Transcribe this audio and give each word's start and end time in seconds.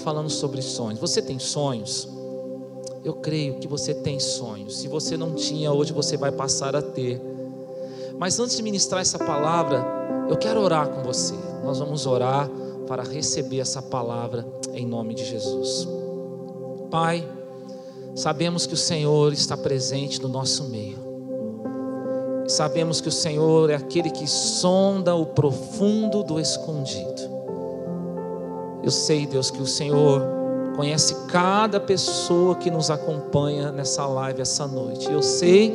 falando 0.00 0.28
sobre 0.28 0.60
sonhos. 0.62 0.98
Você 0.98 1.22
tem 1.22 1.38
sonhos? 1.38 2.08
Eu 3.04 3.14
creio 3.14 3.58
que 3.58 3.68
você 3.68 3.94
tem 3.94 4.18
sonhos. 4.18 4.78
Se 4.78 4.88
você 4.88 5.16
não 5.16 5.34
tinha, 5.34 5.72
hoje 5.72 5.92
você 5.92 6.16
vai 6.16 6.32
passar 6.32 6.74
a 6.74 6.82
ter. 6.82 7.20
Mas 8.18 8.38
antes 8.38 8.56
de 8.56 8.62
ministrar 8.62 9.00
essa 9.00 9.18
palavra, 9.18 9.84
eu 10.28 10.36
quero 10.36 10.60
orar 10.60 10.88
com 10.88 11.02
você. 11.02 11.34
Nós 11.64 11.78
vamos 11.78 12.06
orar 12.06 12.50
para 12.86 13.02
receber 13.02 13.60
essa 13.60 13.80
palavra 13.80 14.46
em 14.74 14.84
nome 14.84 15.14
de 15.14 15.24
Jesus. 15.24 15.88
Pai, 16.90 17.26
sabemos 18.14 18.66
que 18.66 18.74
o 18.74 18.76
Senhor 18.76 19.32
está 19.32 19.56
presente 19.56 20.20
no 20.20 20.28
nosso 20.28 20.64
meio. 20.64 20.98
Sabemos 22.48 23.00
que 23.00 23.08
o 23.08 23.12
Senhor 23.12 23.70
é 23.70 23.76
aquele 23.76 24.10
que 24.10 24.26
sonda 24.26 25.14
o 25.14 25.24
profundo 25.24 26.24
do 26.24 26.40
escondido. 26.40 27.39
Eu 28.82 28.90
sei, 28.90 29.26
Deus, 29.26 29.50
que 29.50 29.60
o 29.60 29.66
Senhor 29.66 30.22
conhece 30.76 31.14
cada 31.26 31.78
pessoa 31.78 32.54
que 32.54 32.70
nos 32.70 32.90
acompanha 32.90 33.70
nessa 33.70 34.06
live 34.06 34.40
essa 34.40 34.66
noite. 34.66 35.10
Eu 35.10 35.22
sei 35.22 35.74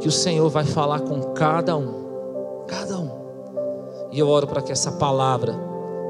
que 0.00 0.08
o 0.08 0.12
Senhor 0.12 0.48
vai 0.48 0.64
falar 0.64 1.00
com 1.00 1.20
cada 1.34 1.76
um, 1.76 2.64
cada 2.66 2.98
um. 2.98 3.10
E 4.12 4.18
eu 4.18 4.28
oro 4.28 4.46
para 4.46 4.62
que 4.62 4.72
essa 4.72 4.92
palavra 4.92 5.54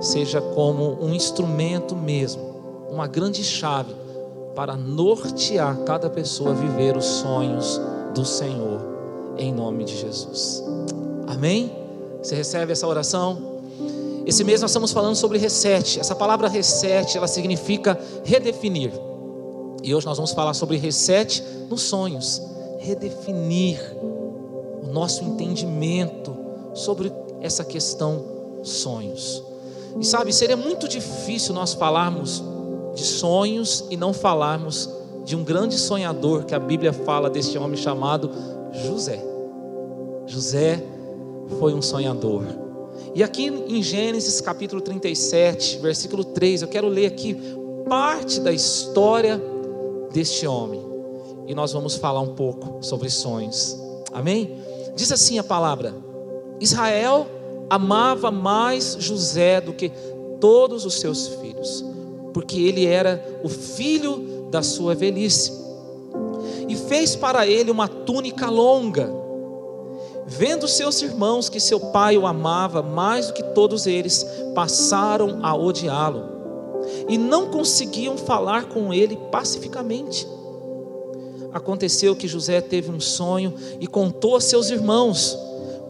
seja 0.00 0.40
como 0.40 1.02
um 1.02 1.14
instrumento 1.14 1.94
mesmo, 1.94 2.88
uma 2.90 3.06
grande 3.06 3.42
chave 3.44 3.94
para 4.54 4.76
nortear 4.76 5.78
cada 5.84 6.10
pessoa 6.10 6.50
a 6.50 6.54
viver 6.54 6.96
os 6.96 7.04
sonhos 7.04 7.80
do 8.14 8.24
Senhor, 8.24 8.80
em 9.38 9.52
nome 9.52 9.84
de 9.84 9.96
Jesus. 9.96 10.64
Amém? 11.26 11.74
Você 12.22 12.34
recebe 12.34 12.72
essa 12.72 12.86
oração? 12.86 13.49
Esse 14.30 14.44
mês 14.44 14.60
nós 14.60 14.70
estamos 14.70 14.92
falando 14.92 15.16
sobre 15.16 15.38
reset. 15.38 15.98
Essa 15.98 16.14
palavra 16.14 16.46
reset, 16.46 17.18
ela 17.18 17.26
significa 17.26 17.98
redefinir. 18.22 18.92
E 19.82 19.92
hoje 19.92 20.06
nós 20.06 20.18
vamos 20.18 20.30
falar 20.30 20.54
sobre 20.54 20.76
reset 20.76 21.42
nos 21.68 21.82
sonhos, 21.82 22.40
redefinir 22.78 23.80
o 24.00 24.86
nosso 24.92 25.24
entendimento 25.24 26.32
sobre 26.74 27.12
essa 27.40 27.64
questão 27.64 28.22
sonhos. 28.62 29.42
E 29.98 30.06
sabe, 30.06 30.32
seria 30.32 30.56
muito 30.56 30.86
difícil 30.86 31.52
nós 31.52 31.74
falarmos 31.74 32.40
de 32.94 33.02
sonhos 33.02 33.84
e 33.90 33.96
não 33.96 34.12
falarmos 34.12 34.88
de 35.24 35.34
um 35.34 35.42
grande 35.42 35.76
sonhador 35.76 36.44
que 36.44 36.54
a 36.54 36.60
Bíblia 36.60 36.92
fala 36.92 37.28
deste 37.28 37.58
homem 37.58 37.76
chamado 37.76 38.30
José. 38.70 39.20
José 40.28 40.80
foi 41.58 41.74
um 41.74 41.82
sonhador. 41.82 42.69
E 43.12 43.22
aqui 43.24 43.46
em 43.46 43.82
Gênesis 43.82 44.40
capítulo 44.40 44.80
37, 44.80 45.78
versículo 45.78 46.24
3, 46.24 46.62
eu 46.62 46.68
quero 46.68 46.86
ler 46.86 47.06
aqui 47.06 47.36
parte 47.88 48.40
da 48.40 48.52
história 48.52 49.42
deste 50.12 50.46
homem. 50.46 50.80
E 51.48 51.54
nós 51.54 51.72
vamos 51.72 51.96
falar 51.96 52.20
um 52.20 52.34
pouco 52.34 52.78
sobre 52.80 53.10
sonhos. 53.10 53.76
Amém? 54.12 54.58
Diz 54.94 55.10
assim 55.10 55.38
a 55.40 55.44
palavra: 55.44 55.92
Israel 56.60 57.26
amava 57.68 58.30
mais 58.30 58.96
José 59.00 59.60
do 59.60 59.72
que 59.72 59.90
todos 60.40 60.84
os 60.84 61.00
seus 61.00 61.26
filhos, 61.26 61.84
porque 62.32 62.60
ele 62.60 62.86
era 62.86 63.40
o 63.42 63.48
filho 63.48 64.46
da 64.52 64.62
sua 64.62 64.94
velhice. 64.94 65.52
E 66.68 66.76
fez 66.76 67.16
para 67.16 67.44
ele 67.44 67.72
uma 67.72 67.88
túnica 67.88 68.48
longa 68.48 69.19
Vendo 70.30 70.68
seus 70.68 71.02
irmãos 71.02 71.48
que 71.48 71.58
seu 71.58 71.80
pai 71.80 72.16
o 72.16 72.24
amava 72.24 72.82
mais 72.82 73.26
do 73.26 73.32
que 73.32 73.42
todos 73.42 73.84
eles, 73.84 74.24
passaram 74.54 75.40
a 75.42 75.56
odiá-lo 75.56 76.22
e 77.08 77.18
não 77.18 77.50
conseguiam 77.50 78.16
falar 78.16 78.66
com 78.66 78.94
ele 78.94 79.18
pacificamente. 79.32 80.26
Aconteceu 81.52 82.14
que 82.14 82.28
José 82.28 82.60
teve 82.60 82.92
um 82.92 83.00
sonho 83.00 83.52
e 83.80 83.88
contou 83.88 84.36
a 84.36 84.40
seus 84.40 84.70
irmãos, 84.70 85.36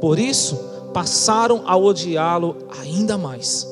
por 0.01 0.19
isso 0.19 0.57
passaram 0.95 1.63
a 1.67 1.77
odiá-lo 1.77 2.57
ainda 2.81 3.19
mais. 3.19 3.69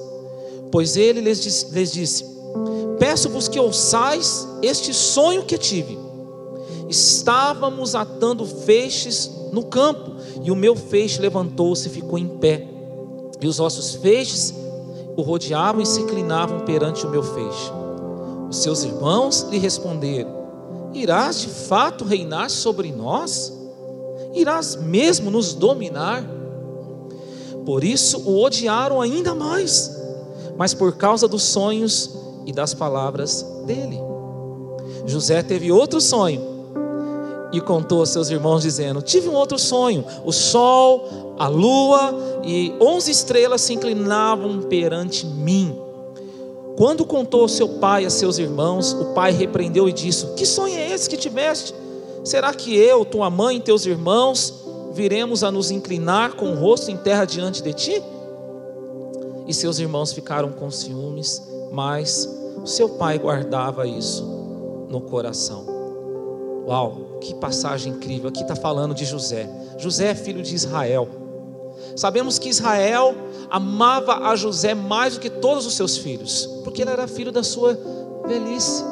Pois 0.70 0.98
ele 0.98 1.22
lhes 1.22 1.42
disse: 1.42 1.72
lhes 1.72 1.90
disse 1.90 2.26
Peço-vos 2.98 3.48
que 3.48 3.58
ouçais 3.58 4.46
este 4.60 4.92
sonho 4.92 5.44
que 5.44 5.56
tive. 5.56 5.98
Estávamos 6.90 7.94
atando 7.94 8.44
feixes 8.44 9.30
no 9.50 9.64
campo 9.64 10.17
e 10.42 10.50
o 10.50 10.56
meu 10.56 10.74
feixe 10.76 11.20
levantou-se 11.20 11.88
e 11.88 11.90
ficou 11.90 12.18
em 12.18 12.28
pé. 12.28 12.66
E 13.40 13.46
os 13.46 13.58
vossos 13.58 13.94
feixes 13.96 14.54
o 15.16 15.22
rodeavam 15.22 15.82
e 15.82 15.86
se 15.86 16.00
inclinavam 16.00 16.60
perante 16.60 17.06
o 17.06 17.10
meu 17.10 17.22
feixe. 17.22 17.72
Os 18.48 18.58
seus 18.58 18.84
irmãos 18.84 19.46
lhe 19.50 19.58
responderam: 19.58 20.30
Irás 20.94 21.40
de 21.40 21.48
fato 21.48 22.04
reinar 22.04 22.50
sobre 22.50 22.92
nós? 22.92 23.52
Irás 24.34 24.76
mesmo 24.76 25.30
nos 25.30 25.54
dominar? 25.54 26.24
Por 27.64 27.84
isso 27.84 28.18
o 28.28 28.42
odiaram 28.42 29.00
ainda 29.00 29.34
mais, 29.34 29.94
mas 30.56 30.72
por 30.72 30.96
causa 30.96 31.28
dos 31.28 31.42
sonhos 31.42 32.10
e 32.46 32.52
das 32.52 32.72
palavras 32.72 33.44
dele. 33.66 33.98
José 35.06 35.42
teve 35.42 35.70
outro 35.70 36.00
sonho 36.00 36.57
e 37.52 37.60
contou 37.60 38.00
aos 38.00 38.10
seus 38.10 38.30
irmãos, 38.30 38.62
dizendo: 38.62 39.00
Tive 39.00 39.28
um 39.28 39.34
outro 39.34 39.58
sonho. 39.58 40.04
O 40.24 40.32
sol, 40.32 41.34
a 41.38 41.48
lua 41.48 42.14
e 42.44 42.74
onze 42.80 43.10
estrelas 43.10 43.62
se 43.62 43.74
inclinavam 43.74 44.62
perante 44.62 45.26
mim. 45.26 45.78
Quando 46.76 47.04
contou 47.04 47.48
seu 47.48 47.68
pai 47.68 48.04
a 48.04 48.10
seus 48.10 48.38
irmãos, 48.38 48.92
o 48.92 49.06
pai 49.06 49.32
repreendeu 49.32 49.88
e 49.88 49.92
disse: 49.92 50.26
Que 50.34 50.46
sonho 50.46 50.76
é 50.76 50.92
esse 50.92 51.08
que 51.08 51.16
tiveste? 51.16 51.74
Será 52.24 52.52
que 52.52 52.76
eu, 52.76 53.04
tua 53.04 53.30
mãe 53.30 53.56
e 53.56 53.60
teus 53.60 53.86
irmãos 53.86 54.54
viremos 54.92 55.42
a 55.42 55.50
nos 55.50 55.70
inclinar 55.70 56.34
com 56.34 56.52
o 56.52 56.54
rosto 56.54 56.90
em 56.90 56.96
terra 56.96 57.24
diante 57.24 57.62
de 57.62 57.72
ti? 57.72 58.02
E 59.46 59.54
seus 59.54 59.78
irmãos 59.78 60.12
ficaram 60.12 60.52
com 60.52 60.70
ciúmes, 60.70 61.42
mas 61.72 62.28
seu 62.66 62.90
pai 62.90 63.18
guardava 63.18 63.86
isso 63.86 64.22
no 64.90 65.00
coração. 65.00 65.64
Uau, 66.66 67.07
que 67.20 67.34
passagem 67.34 67.92
incrível. 67.92 68.28
Aqui 68.28 68.42
está 68.42 68.56
falando 68.56 68.94
de 68.94 69.04
José. 69.04 69.48
José 69.78 70.10
é 70.10 70.14
filho 70.14 70.42
de 70.42 70.54
Israel. 70.54 71.08
Sabemos 71.96 72.38
que 72.38 72.48
Israel 72.48 73.14
amava 73.50 74.28
a 74.28 74.36
José 74.36 74.74
mais 74.74 75.14
do 75.14 75.20
que 75.20 75.30
todos 75.30 75.66
os 75.66 75.74
seus 75.74 75.96
filhos, 75.96 76.46
porque 76.64 76.82
ele 76.82 76.90
era 76.90 77.08
filho 77.08 77.32
da 77.32 77.42
sua 77.42 77.78
velhice. 78.26 78.84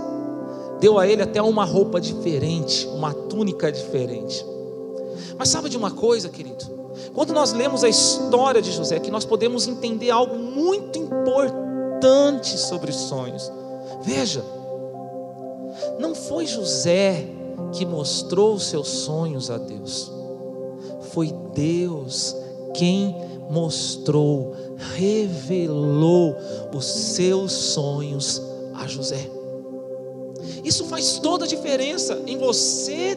Deu 0.80 0.98
a 0.98 1.06
ele 1.06 1.22
até 1.22 1.40
uma 1.40 1.64
roupa 1.64 2.00
diferente, 2.00 2.86
uma 2.88 3.12
túnica 3.12 3.70
diferente. 3.70 4.44
Mas 5.38 5.48
sabe 5.48 5.68
de 5.68 5.76
uma 5.76 5.90
coisa, 5.90 6.28
querido? 6.28 6.64
Quando 7.14 7.32
nós 7.32 7.52
lemos 7.52 7.84
a 7.84 7.88
história 7.88 8.60
de 8.60 8.72
José, 8.72 8.98
que 8.98 9.10
nós 9.10 9.24
podemos 9.24 9.66
entender 9.66 10.10
algo 10.10 10.36
muito 10.36 10.98
importante 10.98 12.58
sobre 12.58 12.92
sonhos. 12.92 13.50
Veja, 14.02 14.44
não 15.98 16.14
foi 16.14 16.46
José 16.46 17.26
que 17.76 17.84
mostrou 17.84 18.54
os 18.54 18.64
seus 18.64 18.88
sonhos 18.88 19.50
a 19.50 19.58
Deus. 19.58 20.10
Foi 21.12 21.32
Deus 21.54 22.34
quem 22.74 23.14
mostrou, 23.50 24.54
revelou 24.94 26.34
os 26.74 26.84
seus 26.84 27.52
sonhos 27.52 28.42
a 28.74 28.86
José. 28.86 29.30
Isso 30.64 30.84
faz 30.86 31.18
toda 31.18 31.44
a 31.44 31.48
diferença 31.48 32.22
em 32.26 32.36
você 32.36 33.16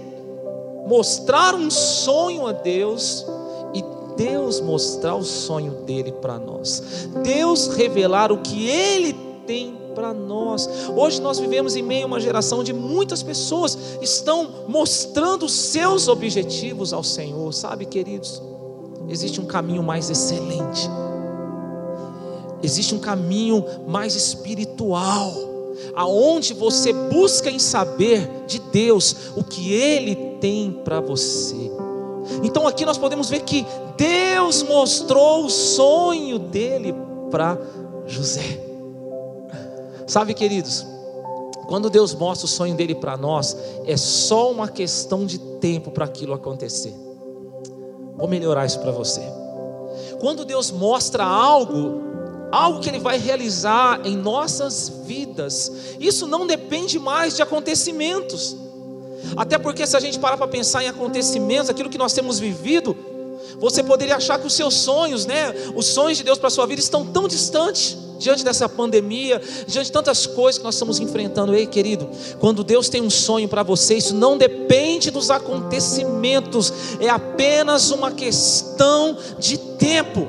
mostrar 0.87 1.55
um 1.55 1.69
sonho 1.71 2.45
a 2.45 2.51
Deus 2.51 3.25
e 3.73 3.83
Deus 4.15 4.59
mostrar 4.59 5.15
o 5.15 5.23
sonho 5.23 5.83
dele 5.83 6.11
para 6.11 6.37
nós. 6.37 7.09
Deus 7.23 7.67
revelar 7.67 8.31
o 8.31 8.41
que 8.41 8.67
ele 8.67 9.13
tem 9.47 9.78
para 9.99 10.13
nós. 10.13 10.69
Hoje 10.95 11.21
nós 11.21 11.39
vivemos 11.39 11.75
em 11.75 11.83
meio 11.83 12.05
a 12.05 12.07
uma 12.07 12.21
geração 12.21 12.63
de 12.63 12.71
muitas 12.71 13.21
pessoas 13.21 13.77
estão 14.01 14.63
mostrando 14.65 15.49
seus 15.49 16.07
objetivos 16.07 16.93
ao 16.93 17.03
Senhor, 17.03 17.53
sabe, 17.53 17.85
queridos? 17.85 18.41
Existe 19.09 19.41
um 19.41 19.45
caminho 19.45 19.83
mais 19.83 20.09
excelente. 20.09 20.89
Existe 22.63 22.95
um 22.95 22.99
caminho 22.99 23.65
mais 23.89 24.15
espiritual, 24.15 25.33
aonde 25.93 26.53
você 26.53 26.93
busca 26.93 27.51
em 27.51 27.59
saber 27.59 28.45
de 28.47 28.59
Deus 28.59 29.33
o 29.35 29.43
que 29.43 29.73
ele 29.73 30.15
tem 30.39 30.71
para 30.71 31.01
você. 31.01 31.69
Então 32.41 32.65
aqui 32.65 32.85
nós 32.85 32.97
podemos 32.97 33.29
ver 33.29 33.41
que 33.41 33.65
Deus 33.97 34.63
mostrou 34.63 35.43
o 35.43 35.49
sonho 35.49 36.39
dele 36.39 36.95
para 37.29 37.57
José. 38.07 38.68
Sabe, 40.09 40.33
queridos, 40.33 40.87
quando 41.67 41.87
Deus 41.87 42.15
mostra 42.15 42.45
o 42.45 42.49
sonho 42.49 42.73
dele 42.73 42.95
para 42.95 43.15
nós, 43.15 43.55
é 43.85 43.95
só 43.95 44.51
uma 44.51 44.67
questão 44.67 45.23
de 45.23 45.37
tempo 45.37 45.91
para 45.91 46.03
aquilo 46.03 46.33
acontecer. 46.33 46.95
Vou 48.17 48.27
melhorar 48.27 48.65
isso 48.65 48.79
para 48.79 48.91
você. 48.91 49.21
Quando 50.19 50.43
Deus 50.43 50.71
mostra 50.71 51.23
algo 51.23 52.09
algo 52.51 52.79
que 52.79 52.89
Ele 52.89 52.97
vai 52.97 53.19
realizar 53.19 54.01
em 54.03 54.17
nossas 54.17 54.89
vidas. 55.05 55.71
Isso 55.99 56.25
não 56.25 56.47
depende 56.47 56.97
mais 56.97 57.35
de 57.35 57.43
acontecimentos. 57.43 58.57
Até 59.37 59.59
porque, 59.59 59.85
se 59.85 59.95
a 59.95 59.99
gente 59.99 60.17
parar 60.17 60.37
para 60.37 60.47
pensar 60.47 60.83
em 60.83 60.87
acontecimentos, 60.87 61.69
aquilo 61.69 61.87
que 61.87 61.99
nós 61.99 62.13
temos 62.13 62.39
vivido, 62.39 62.97
você 63.59 63.83
poderia 63.83 64.15
achar 64.15 64.39
que 64.39 64.47
os 64.47 64.53
seus 64.53 64.73
sonhos, 64.73 65.27
né, 65.27 65.53
os 65.75 65.85
sonhos 65.85 66.17
de 66.17 66.23
Deus 66.23 66.39
para 66.39 66.47
a 66.47 66.51
sua 66.51 66.65
vida 66.65 66.81
estão 66.81 67.05
tão 67.05 67.27
distantes 67.27 68.08
diante 68.19 68.43
dessa 68.43 68.69
pandemia, 68.69 69.41
diante 69.65 69.87
de 69.87 69.91
tantas 69.91 70.27
coisas 70.27 70.59
que 70.59 70.63
nós 70.63 70.75
estamos 70.75 70.99
enfrentando. 70.99 71.55
Ei, 71.55 71.65
querido, 71.65 72.07
quando 72.39 72.63
Deus 72.63 72.89
tem 72.89 73.01
um 73.01 73.09
sonho 73.09 73.47
para 73.47 73.63
você, 73.63 73.95
isso 73.95 74.13
não 74.13 74.37
depende 74.37 75.09
dos 75.09 75.31
acontecimentos, 75.31 76.71
é 76.99 77.09
apenas 77.09 77.89
uma 77.89 78.11
questão 78.11 79.17
de 79.39 79.57
tempo. 79.57 80.27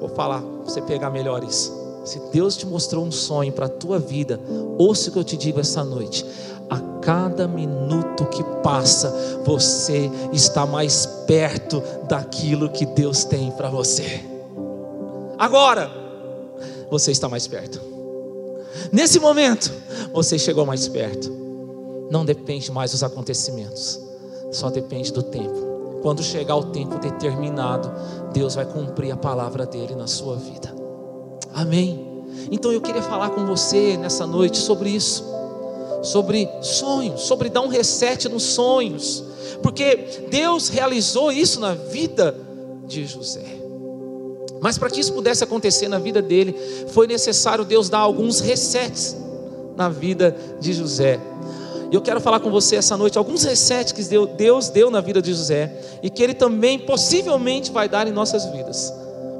Vou 0.00 0.08
falar, 0.08 0.40
você 0.64 0.80
pegar 0.82 1.10
melhor 1.10 1.44
isso. 1.44 1.72
Se 2.04 2.20
Deus 2.32 2.56
te 2.56 2.66
mostrou 2.66 3.04
um 3.04 3.12
sonho 3.12 3.52
para 3.52 3.66
a 3.66 3.68
tua 3.68 3.98
vida, 3.98 4.40
ouça 4.78 5.10
o 5.10 5.12
que 5.12 5.18
eu 5.18 5.24
te 5.24 5.36
digo 5.36 5.60
essa 5.60 5.84
noite 5.84 6.24
a 6.68 6.80
cada 7.00 7.46
minuto 7.46 8.26
que 8.26 8.42
passa, 8.62 9.42
você 9.44 10.10
está 10.32 10.66
mais 10.66 11.06
perto 11.26 11.82
daquilo 12.08 12.68
que 12.68 12.84
Deus 12.84 13.24
tem 13.24 13.50
para 13.52 13.70
você. 13.70 14.24
Agora, 15.38 15.90
você 16.90 17.10
está 17.10 17.28
mais 17.28 17.46
perto. 17.46 17.80
Nesse 18.92 19.18
momento, 19.18 19.72
você 20.12 20.38
chegou 20.38 20.66
mais 20.66 20.86
perto. 20.88 21.30
Não 22.10 22.24
depende 22.24 22.70
mais 22.70 22.92
dos 22.92 23.02
acontecimentos, 23.02 24.00
só 24.52 24.70
depende 24.70 25.12
do 25.12 25.22
tempo. 25.22 26.00
Quando 26.02 26.22
chegar 26.22 26.56
o 26.56 26.66
tempo 26.66 26.98
determinado, 26.98 27.92
Deus 28.32 28.54
vai 28.54 28.64
cumprir 28.64 29.10
a 29.10 29.16
palavra 29.16 29.66
dele 29.66 29.94
na 29.94 30.06
sua 30.06 30.36
vida. 30.36 30.72
Amém. 31.52 32.24
Então 32.50 32.70
eu 32.70 32.80
queria 32.80 33.02
falar 33.02 33.30
com 33.30 33.44
você 33.44 33.96
nessa 33.96 34.26
noite 34.26 34.58
sobre 34.58 34.90
isso 34.90 35.36
sobre 36.06 36.48
sonhos, 36.62 37.22
sobre 37.22 37.48
dar 37.48 37.62
um 37.62 37.68
reset 37.68 38.28
nos 38.28 38.42
sonhos, 38.42 39.24
porque 39.62 40.26
Deus 40.30 40.68
realizou 40.68 41.32
isso 41.32 41.60
na 41.60 41.74
vida 41.74 42.34
de 42.86 43.04
José. 43.04 43.44
Mas 44.60 44.78
para 44.78 44.90
que 44.90 45.00
isso 45.00 45.12
pudesse 45.12 45.44
acontecer 45.44 45.88
na 45.88 45.98
vida 45.98 46.22
dele, 46.22 46.56
foi 46.88 47.06
necessário 47.06 47.64
Deus 47.64 47.88
dar 47.88 47.98
alguns 47.98 48.40
resets 48.40 49.16
na 49.76 49.88
vida 49.88 50.36
de 50.60 50.72
José. 50.72 51.20
E 51.90 51.94
eu 51.94 52.00
quero 52.00 52.20
falar 52.20 52.40
com 52.40 52.50
você 52.50 52.76
essa 52.76 52.96
noite 52.96 53.16
alguns 53.16 53.44
resets 53.44 53.92
que 53.92 54.02
Deus 54.02 54.68
deu 54.70 54.90
na 54.90 55.00
vida 55.00 55.22
de 55.22 55.32
José 55.32 55.72
e 56.02 56.10
que 56.10 56.22
Ele 56.22 56.34
também 56.34 56.78
possivelmente 56.78 57.70
vai 57.70 57.88
dar 57.88 58.08
em 58.08 58.10
nossas 58.10 58.44
vidas, 58.46 58.92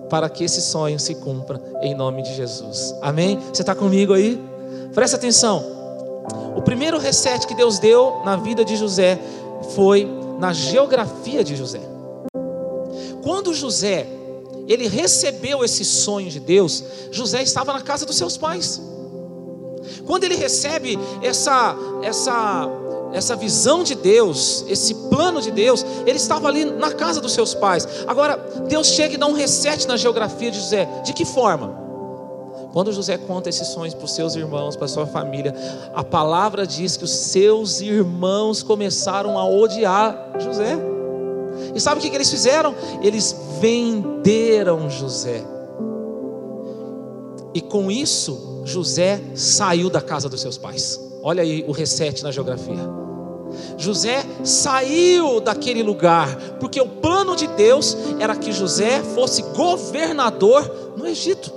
para 0.09 0.29
que 0.29 0.45
esse 0.45 0.61
sonho 0.61 1.01
se 1.01 1.15
cumpra 1.17 1.61
em 1.83 1.95
nome 1.95 2.23
de 2.23 2.35
Jesus. 2.35 2.95
Amém? 3.03 3.39
Você 3.53 3.63
está 3.63 3.75
comigo 3.75 4.13
aí? 4.13 4.41
Presta 4.95 5.17
atenção. 5.17 5.65
O 6.55 6.63
primeiro 6.63 6.99
reset 6.99 7.47
que 7.47 7.55
Deus 7.55 7.79
deu 7.79 8.23
na 8.25 8.37
vida 8.37 8.65
de 8.65 8.77
José 8.77 9.19
foi 9.75 10.09
na 10.39 10.53
geografia 10.53 11.43
de 11.43 11.57
José. 11.57 11.81
Quando 13.23 13.53
José 13.53 14.07
ele 14.67 14.89
recebeu 14.89 15.65
esse 15.65 15.85
sonho 15.85 16.31
de 16.31 16.41
Deus, 16.41 16.83
José 17.11 17.43
estava 17.43 17.73
na 17.73 17.81
casa 17.81 18.05
dos 18.05 18.17
seus 18.17 18.37
pais. 18.37 18.81
Quando 20.07 20.25
ele 20.25 20.37
recebe 20.37 20.99
essa 21.23 21.77
essa 22.03 22.69
essa 23.13 23.37
visão 23.37 23.83
de 23.83 23.95
Deus, 23.95 24.65
esse 24.69 24.95
plano 25.09 25.41
de 25.41 25.51
Deus, 25.51 25.85
ele 26.05 26.17
estava 26.17 26.49
ali 26.49 26.65
na 26.65 26.93
casa 26.93 27.21
dos 27.21 27.33
seus 27.33 27.55
pais. 27.55 27.87
Agora, 28.07 28.37
Deus 28.69 28.89
chega 28.89 29.15
e 29.15 29.17
dá 29.17 29.27
um 29.27 29.33
reset 29.33 29.87
na 29.87 29.97
geografia 29.97 30.51
de 30.51 30.59
José. 30.59 30.87
De 31.05 31.13
que 31.13 31.25
forma? 31.25 31.87
Quando 32.73 32.93
José 32.93 33.17
conta 33.17 33.49
esses 33.49 33.69
sonhos 33.69 33.95
para 33.95 34.05
os 34.05 34.13
seus 34.13 34.35
irmãos, 34.35 34.77
para 34.77 34.87
sua 34.87 35.07
família, 35.07 35.55
a 35.95 36.05
palavra 36.05 36.67
diz 36.67 36.97
que 36.97 37.05
os 37.05 37.11
seus 37.11 37.81
irmãos 37.81 38.63
começaram 38.63 39.39
a 39.39 39.49
odiar 39.49 40.33
José. 40.39 40.77
E 41.75 41.81
sabe 41.81 41.99
o 41.99 42.03
que, 42.03 42.11
que 42.11 42.17
eles 42.17 42.31
fizeram? 42.31 42.75
Eles 43.03 43.35
venderam 43.61 44.89
José. 44.89 45.45
E 47.55 47.61
com 47.61 47.91
isso, 47.91 48.63
José 48.65 49.21
saiu 49.35 49.89
da 49.89 50.01
casa 50.01 50.29
dos 50.29 50.41
seus 50.41 50.59
pais. 50.59 51.01
Olha 51.23 51.43
aí 51.43 51.65
o 51.67 51.73
reset 51.73 52.23
na 52.23 52.31
geografia. 52.31 53.07
José 53.79 54.25
saiu 54.45 55.41
daquele 55.41 55.83
lugar, 55.83 56.59
porque 56.61 56.81
o 56.81 56.89
plano 56.89 57.35
de 57.37 57.47
Deus 57.47 57.97
era 58.19 58.37
que 58.37 58.53
José 58.53 59.03
fosse 59.15 59.43
governador 59.43 60.95
no 60.97 61.07
Egito. 61.07 61.53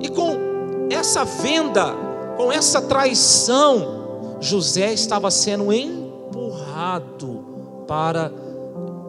E 0.00 0.08
com 0.08 0.88
essa 0.90 1.24
venda, 1.24 1.94
com 2.36 2.50
essa 2.50 2.80
traição, 2.82 4.36
José 4.40 4.92
estava 4.92 5.30
sendo 5.30 5.72
empurrado 5.72 7.44
para 7.86 8.32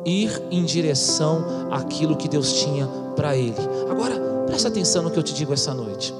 ir 0.08 0.42
em 0.50 0.64
direção 0.64 1.44
àquilo 1.70 2.16
que 2.16 2.30
Deus 2.30 2.54
tinha 2.54 2.88
para 3.16 3.36
ele. 3.36 3.56
Agora, 3.90 4.16
presta 4.46 4.70
atenção 4.70 5.04
no 5.04 5.12
que 5.12 5.20
eu 5.20 5.24
te 5.24 5.34
digo 5.34 5.54
essa 5.54 5.74
noite. 5.74 6.14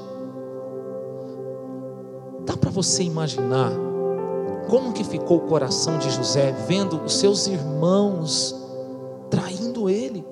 Dá 2.44 2.56
para 2.56 2.70
você 2.70 3.02
imaginar 3.02 3.72
como 4.68 4.92
que 4.92 5.02
ficou 5.02 5.38
o 5.38 5.48
coração 5.48 5.98
de 5.98 6.10
José 6.10 6.52
vendo 6.66 7.00
os 7.02 7.14
seus 7.14 7.46
irmãos 7.46 8.54
traindo 9.30 9.88
ele? 9.88 10.24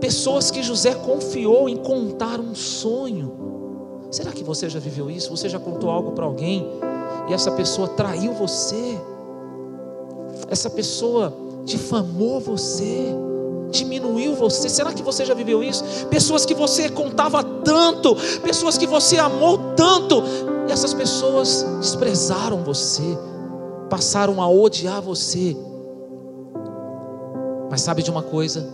Pessoas 0.00 0.50
que 0.50 0.62
José 0.62 0.94
confiou 0.94 1.68
em 1.68 1.76
contar 1.76 2.40
um 2.40 2.54
sonho. 2.54 3.32
Será 4.10 4.32
que 4.32 4.42
você 4.42 4.68
já 4.70 4.78
viveu 4.78 5.10
isso? 5.10 5.36
Você 5.36 5.48
já 5.48 5.58
contou 5.58 5.90
algo 5.90 6.12
para 6.12 6.24
alguém 6.24 6.66
e 7.28 7.34
essa 7.34 7.50
pessoa 7.50 7.88
traiu 7.88 8.32
você? 8.32 8.98
Essa 10.48 10.70
pessoa 10.70 11.45
difamou 11.66 12.40
você? 12.40 13.14
Diminuiu 13.70 14.36
você? 14.36 14.68
Será 14.68 14.92
que 14.92 15.02
você 15.02 15.26
já 15.26 15.34
viveu 15.34 15.62
isso? 15.62 15.84
Pessoas 16.06 16.46
que 16.46 16.54
você 16.54 16.88
contava 16.88 17.42
tanto, 17.42 18.16
pessoas 18.40 18.78
que 18.78 18.86
você 18.86 19.18
amou 19.18 19.58
tanto, 19.74 20.22
e 20.68 20.72
essas 20.72 20.94
pessoas 20.94 21.66
desprezaram 21.80 22.62
você, 22.62 23.02
passaram 23.90 24.40
a 24.40 24.48
odiar 24.48 25.02
você. 25.02 25.56
Mas 27.68 27.80
sabe 27.80 28.02
de 28.02 28.10
uma 28.10 28.22
coisa? 28.22 28.66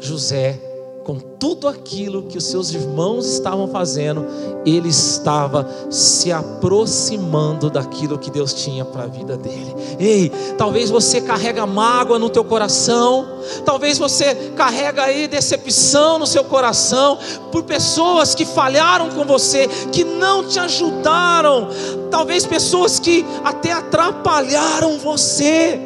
José, 0.00 0.60
com 1.04 1.18
tudo 1.18 1.68
aquilo 1.68 2.22
que 2.22 2.38
os 2.38 2.44
seus 2.44 2.72
irmãos 2.72 3.26
estavam 3.26 3.68
fazendo, 3.68 4.26
ele 4.64 4.88
estava 4.88 5.68
se 5.90 6.32
aproximando 6.32 7.68
daquilo 7.68 8.18
que 8.18 8.30
Deus 8.30 8.54
tinha 8.54 8.84
para 8.86 9.02
a 9.02 9.06
vida 9.06 9.36
dele. 9.36 9.74
Ei, 9.98 10.32
talvez 10.56 10.88
você 10.88 11.20
carrega 11.20 11.66
mágoa 11.66 12.18
no 12.18 12.30
teu 12.30 12.42
coração, 12.42 13.38
talvez 13.66 13.98
você 13.98 14.34
carrega 14.56 15.04
aí 15.04 15.28
decepção 15.28 16.18
no 16.18 16.26
seu 16.26 16.42
coração 16.44 17.18
por 17.52 17.64
pessoas 17.64 18.34
que 18.34 18.46
falharam 18.46 19.10
com 19.10 19.26
você, 19.26 19.68
que 19.92 20.04
não 20.04 20.48
te 20.48 20.58
ajudaram, 20.58 21.68
talvez 22.10 22.46
pessoas 22.46 22.98
que 22.98 23.26
até 23.44 23.72
atrapalharam 23.72 24.98
você. 24.98 25.78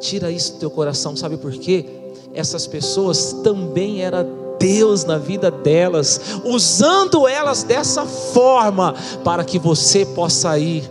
Tira 0.00 0.30
isso 0.30 0.54
do 0.54 0.60
teu 0.60 0.70
coração, 0.70 1.14
sabe 1.14 1.36
por 1.36 1.52
quê? 1.52 1.99
Essas 2.34 2.66
pessoas 2.66 3.32
também 3.42 4.02
era 4.02 4.26
Deus 4.58 5.04
na 5.04 5.16
vida 5.16 5.50
delas, 5.50 6.20
usando 6.44 7.26
elas 7.26 7.62
dessa 7.62 8.04
forma 8.04 8.94
para 9.24 9.42
que 9.42 9.58
você 9.58 10.04
possa 10.04 10.58
ir, 10.58 10.88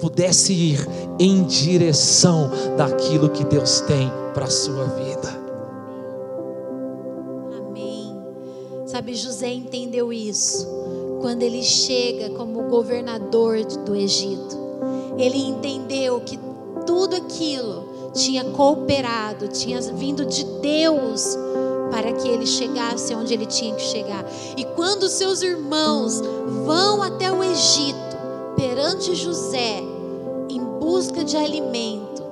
pudesse 0.00 0.52
ir 0.52 0.86
em 1.18 1.44
direção 1.44 2.50
daquilo 2.76 3.30
que 3.30 3.44
Deus 3.44 3.80
tem 3.82 4.10
para 4.34 4.46
a 4.46 4.50
sua 4.50 4.84
vida. 4.86 5.40
Amém. 7.56 8.12
Sabe, 8.86 9.14
José 9.14 9.52
entendeu 9.52 10.12
isso 10.12 10.66
quando 11.20 11.42
ele 11.42 11.62
chega 11.62 12.30
como 12.30 12.64
governador 12.64 13.64
do 13.64 13.94
Egito. 13.94 14.56
Ele 15.16 15.38
entendeu 15.38 16.20
que 16.20 16.38
tudo 16.84 17.16
aquilo 17.16 17.85
tinha 18.16 18.44
cooperado, 18.44 19.46
tinha 19.48 19.80
vindo 19.80 20.24
de 20.24 20.44
Deus 20.60 21.36
para 21.90 22.12
que 22.12 22.26
ele 22.28 22.46
chegasse 22.46 23.14
onde 23.14 23.32
ele 23.32 23.46
tinha 23.46 23.74
que 23.74 23.82
chegar. 23.82 24.24
E 24.56 24.64
quando 24.64 25.08
seus 25.08 25.42
irmãos 25.42 26.20
vão 26.64 27.02
até 27.02 27.30
o 27.30 27.44
Egito, 27.44 28.16
perante 28.56 29.14
José, 29.14 29.82
em 30.48 30.60
busca 30.80 31.22
de 31.22 31.36
alimento, 31.36 32.22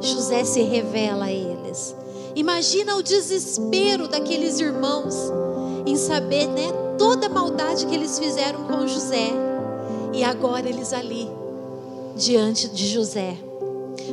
José 0.00 0.44
se 0.44 0.62
revela 0.62 1.26
a 1.26 1.32
eles. 1.32 1.94
Imagina 2.34 2.96
o 2.96 3.02
desespero 3.02 4.08
daqueles 4.08 4.58
irmãos 4.58 5.14
em 5.86 5.96
saber, 5.96 6.46
né, 6.48 6.72
toda 6.98 7.26
a 7.26 7.30
maldade 7.30 7.86
que 7.86 7.94
eles 7.94 8.18
fizeram 8.18 8.64
com 8.64 8.86
José. 8.86 9.30
E 10.12 10.24
agora 10.24 10.68
eles 10.68 10.92
ali 10.92 11.30
diante 12.16 12.68
de 12.68 12.88
José. 12.88 13.45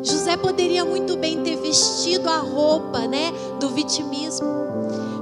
José 0.04 0.36
poderia 0.36 0.84
muito 0.84 1.16
bem 1.16 1.42
ter 1.44 1.56
vestido 1.56 2.30
a 2.30 2.38
roupa, 2.38 3.08
né, 3.08 3.32
do 3.60 3.70
vitimismo. 3.70 4.48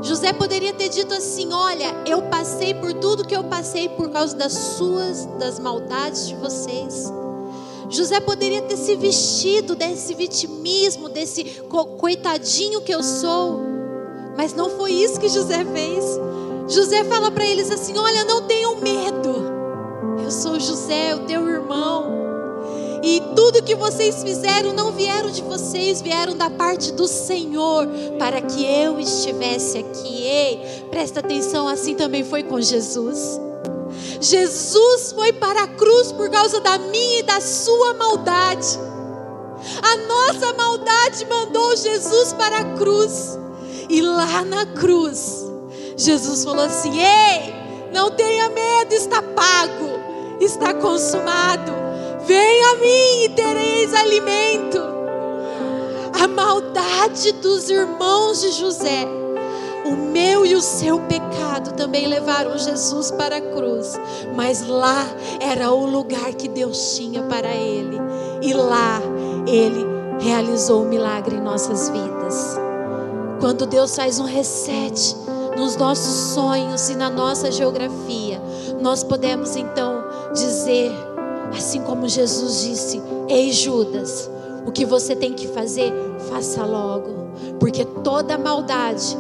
José 0.02 0.34
poderia 0.34 0.74
ter 0.74 0.90
dito 0.90 1.14
assim: 1.14 1.54
Olha, 1.54 1.96
eu 2.08 2.24
passei 2.24 2.74
por 2.74 2.92
tudo 2.94 3.26
que 3.26 3.36
eu 3.36 3.44
passei 3.44 3.88
por 3.90 4.10
causa 4.10 4.36
das 4.36 4.52
suas, 4.52 5.26
das 5.38 5.60
maldades 5.60 6.28
de 6.28 6.36
vocês. 6.36 7.14
José 7.90 8.20
poderia 8.20 8.62
ter 8.64 8.78
se 8.78 8.96
vestido 8.96 9.76
desse 9.76 10.16
vitimismo, 10.16 11.10
desse 11.10 11.44
coitadinho 12.00 12.82
que 12.82 12.94
eu 12.94 13.04
sou, 13.04 13.62
mas 14.36 14.54
não 14.54 14.70
foi 14.72 14.94
isso 14.94 15.20
que 15.20 15.30
José 15.30 15.64
fez. 15.66 16.04
José 16.68 17.04
fala 17.04 17.30
para 17.30 17.46
eles 17.46 17.70
assim: 17.70 17.96
Olha, 17.98 18.24
não 18.24 18.48
tenham 18.48 18.78
medo, 18.78 19.36
eu 20.24 20.32
sou 20.32 20.60
José, 20.60 21.14
o 21.14 21.26
teu 21.26 21.48
irmão. 21.48 22.21
E 23.03 23.22
tudo 23.36 23.63
que 23.63 23.75
vocês 23.75 24.22
fizeram 24.22 24.74
não 24.74 24.91
vieram 24.91 25.31
de 25.31 25.41
vocês, 25.41 26.01
vieram 26.01 26.36
da 26.36 26.50
parte 26.50 26.91
do 26.91 27.08
Senhor, 27.08 27.88
para 28.20 28.41
que 28.41 28.63
eu 28.63 29.00
estivesse 29.00 29.79
aqui. 29.79 30.24
Ei, 30.24 30.86
presta 30.91 31.20
atenção, 31.20 31.67
assim 31.67 31.96
também 31.96 32.24
foi 32.24 32.43
com 32.43 32.62
Jesus. 32.62 33.39
Jesus 34.20 35.12
foi 35.13 35.34
para 35.34 35.63
a 35.63 35.67
cruz 35.67 36.12
por 36.12 36.29
causa 36.29 36.60
da 36.60 36.77
minha 36.77 37.20
e 37.20 37.24
da 37.24 37.41
sua 37.41 37.96
maldade. 37.96 38.79
A 39.81 39.98
nossa 40.08 40.53
maldade 40.53 41.25
mandou 41.25 41.75
Jesus 41.75 42.34
para 42.34 42.58
a 42.60 42.65
cruz. 42.75 43.38
E 43.89 44.01
lá 44.01 44.46
na 44.46 44.65
cruz, 44.67 45.46
Jesus 45.98 46.43
falou 46.43 46.65
assim: 46.65 47.00
Ei, 47.00 47.53
não 47.91 48.12
tenha 48.12 48.50
medo, 48.50 48.93
está 48.93 49.22
pago, 49.22 49.89
está 50.39 50.74
consumado. 50.74 51.81
Venha 52.32 52.72
a 52.72 52.76
mim 52.76 53.24
e 53.26 53.30
tereis 53.36 53.94
alimento. 53.94 54.80
A 56.18 56.30
maldade 56.30 57.34
dos 57.34 57.70
irmãos 57.70 58.40
de 58.40 58.52
José, 58.52 59.06
o 59.84 59.98
meu 59.98 60.46
e 60.46 60.56
o 60.56 60.62
seu 60.62 60.98
pecado 61.02 61.74
também 61.74 62.08
levaram 62.08 62.58
Jesus 62.58 63.12
para 63.12 63.36
a 63.36 63.42
cruz, 63.42 64.00
mas 64.34 64.66
lá 64.66 65.06
era 65.42 65.74
o 65.74 65.86
lugar 65.86 66.34
que 66.36 66.48
Deus 66.48 66.96
tinha 66.96 67.22
para 67.24 67.54
ele, 67.54 67.98
e 68.42 68.54
lá 68.54 69.02
ele 69.46 69.86
realizou 70.22 70.84
o 70.84 70.88
milagre 70.88 71.36
em 71.36 71.42
nossas 71.42 71.90
vidas. 71.90 72.58
Quando 73.42 73.66
Deus 73.66 73.94
faz 73.94 74.22
um 74.22 74.26
reset 74.26 75.18
nos 75.58 75.76
nossos 75.76 76.34
sonhos 76.34 76.90
e 76.90 76.96
na 76.96 77.10
nossa 77.10 77.52
geografia, 77.52 78.42
nós 78.80 79.04
podemos 79.04 79.58
então 79.58 80.02
dizer 80.34 81.11
Assim 81.55 81.81
como 81.81 82.08
Jesus 82.08 82.62
disse: 82.62 83.01
Ei, 83.27 83.51
Judas, 83.51 84.29
o 84.65 84.72
que 84.72 84.86
você 84.86 85.15
tem 85.15 85.34
que 85.34 85.48
fazer, 85.48 85.91
faça 86.29 86.65
logo, 86.65 87.31
porque 87.60 87.86
toda 87.86 88.38
maldade 88.38 89.17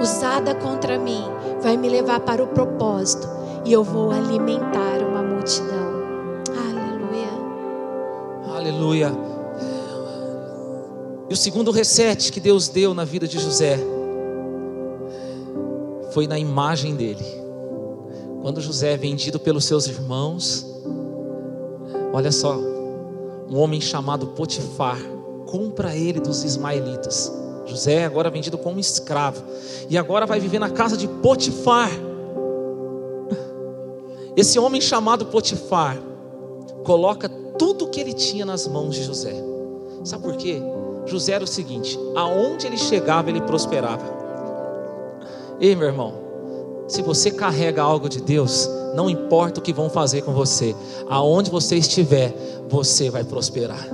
usada 0.00 0.54
contra 0.54 0.98
mim 0.98 1.24
vai 1.60 1.76
me 1.76 1.88
levar 1.88 2.20
para 2.20 2.42
o 2.42 2.48
propósito 2.48 3.28
e 3.64 3.72
eu 3.72 3.82
vou 3.82 4.10
alimentar 4.10 5.02
uma 5.06 5.22
multidão. 5.22 5.88
Aleluia. 6.56 7.30
Aleluia. 8.54 9.12
E 11.28 11.34
o 11.34 11.36
segundo 11.36 11.70
reset 11.70 12.32
que 12.32 12.40
Deus 12.40 12.68
deu 12.68 12.94
na 12.94 13.04
vida 13.04 13.28
de 13.28 13.38
José 13.38 13.78
foi 16.12 16.26
na 16.26 16.38
imagem 16.38 16.96
dele. 16.96 17.24
Quando 18.40 18.60
José 18.60 18.94
é 18.94 18.96
vendido 18.96 19.38
pelos 19.38 19.64
seus 19.64 19.86
irmãos, 19.86 20.64
Olha 22.12 22.32
só, 22.32 22.56
um 23.48 23.58
homem 23.58 23.80
chamado 23.80 24.28
Potifar 24.28 24.98
compra 25.46 25.94
ele 25.94 26.20
dos 26.20 26.44
ismaelitas. 26.44 27.32
José 27.66 28.04
agora 28.04 28.30
vendido 28.30 28.56
como 28.56 28.80
escravo 28.80 29.42
e 29.90 29.98
agora 29.98 30.26
vai 30.26 30.40
viver 30.40 30.58
na 30.58 30.70
casa 30.70 30.96
de 30.96 31.06
Potifar. 31.06 31.90
Esse 34.36 34.58
homem 34.58 34.80
chamado 34.80 35.26
Potifar 35.26 35.98
coloca 36.84 37.28
tudo 37.58 37.84
o 37.84 37.88
que 37.88 38.00
ele 38.00 38.12
tinha 38.12 38.46
nas 38.46 38.66
mãos 38.66 38.94
de 38.94 39.04
José. 39.04 39.34
Sabe 40.04 40.22
por 40.22 40.36
quê? 40.36 40.62
José 41.06 41.32
era 41.32 41.44
o 41.44 41.46
seguinte: 41.46 41.98
aonde 42.14 42.66
ele 42.66 42.78
chegava, 42.78 43.28
ele 43.28 43.40
prosperava. 43.42 44.04
Ei, 45.60 45.74
meu 45.74 45.88
irmão, 45.88 46.27
se 46.88 47.02
você 47.02 47.30
carrega 47.30 47.82
algo 47.82 48.08
de 48.08 48.18
Deus, 48.18 48.68
não 48.94 49.10
importa 49.10 49.60
o 49.60 49.62
que 49.62 49.74
vão 49.74 49.90
fazer 49.90 50.22
com 50.22 50.32
você, 50.32 50.74
aonde 51.08 51.50
você 51.50 51.76
estiver, 51.76 52.34
você 52.66 53.10
vai 53.10 53.22
prosperar. 53.22 53.86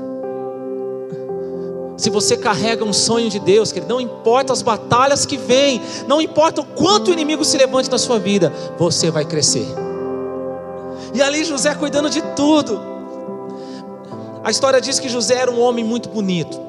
Se 1.97 2.09
você 2.09 2.37
carrega 2.37 2.85
um 2.85 2.93
sonho 2.93 3.29
de 3.29 3.41
Deus, 3.41 3.73
que 3.73 3.81
não 3.81 4.01
importa 4.01 4.53
as 4.53 4.63
batalhas 4.63 5.27
que 5.27 5.37
vêm, 5.37 5.81
não 6.07 6.21
importa 6.21 6.61
o 6.61 6.65
quanto 6.65 7.09
o 7.09 7.13
inimigo 7.13 7.45
se 7.45 7.57
levante 7.57 7.91
na 7.91 7.99
sua 7.99 8.19
vida, 8.19 8.53
você 8.79 9.11
vai 9.11 9.25
crescer. 9.25 9.67
E 11.13 11.21
ali 11.21 11.45
José 11.45 11.75
cuidando 11.75 12.09
de 12.09 12.23
tudo. 12.37 12.81
A 14.45 14.51
história 14.51 14.81
diz 14.81 15.01
que 15.01 15.09
José 15.09 15.35
era 15.35 15.51
um 15.51 15.61
homem 15.61 15.85
muito 15.85 16.09
bonito. 16.09 16.61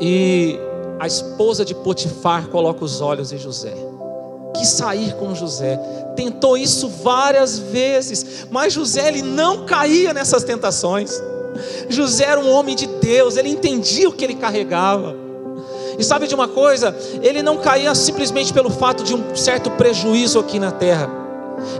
E 0.00 0.58
a 0.98 1.06
esposa 1.06 1.64
de 1.64 1.74
Potifar 1.74 2.48
coloca 2.48 2.84
os 2.84 3.00
olhos 3.00 3.32
em 3.32 3.38
José 3.38 3.90
quis 4.60 4.68
sair 4.68 5.14
com 5.14 5.34
José, 5.34 5.78
tentou 6.14 6.56
isso 6.56 6.86
várias 6.86 7.58
vezes, 7.58 8.46
mas 8.50 8.74
José 8.74 9.08
ele 9.08 9.22
não 9.22 9.64
caía 9.64 10.12
nessas 10.12 10.44
tentações. 10.44 11.20
José 11.88 12.24
era 12.24 12.38
um 12.38 12.50
homem 12.52 12.76
de 12.76 12.86
Deus, 12.86 13.36
ele 13.36 13.48
entendia 13.48 14.08
o 14.08 14.12
que 14.12 14.22
ele 14.22 14.34
carregava. 14.34 15.16
E 15.98 16.04
sabe 16.04 16.26
de 16.26 16.34
uma 16.34 16.46
coisa? 16.46 16.94
Ele 17.22 17.42
não 17.42 17.58
caía 17.58 17.94
simplesmente 17.94 18.52
pelo 18.52 18.70
fato 18.70 19.02
de 19.02 19.14
um 19.14 19.34
certo 19.34 19.70
prejuízo 19.72 20.38
aqui 20.38 20.58
na 20.58 20.70
terra. 20.70 21.10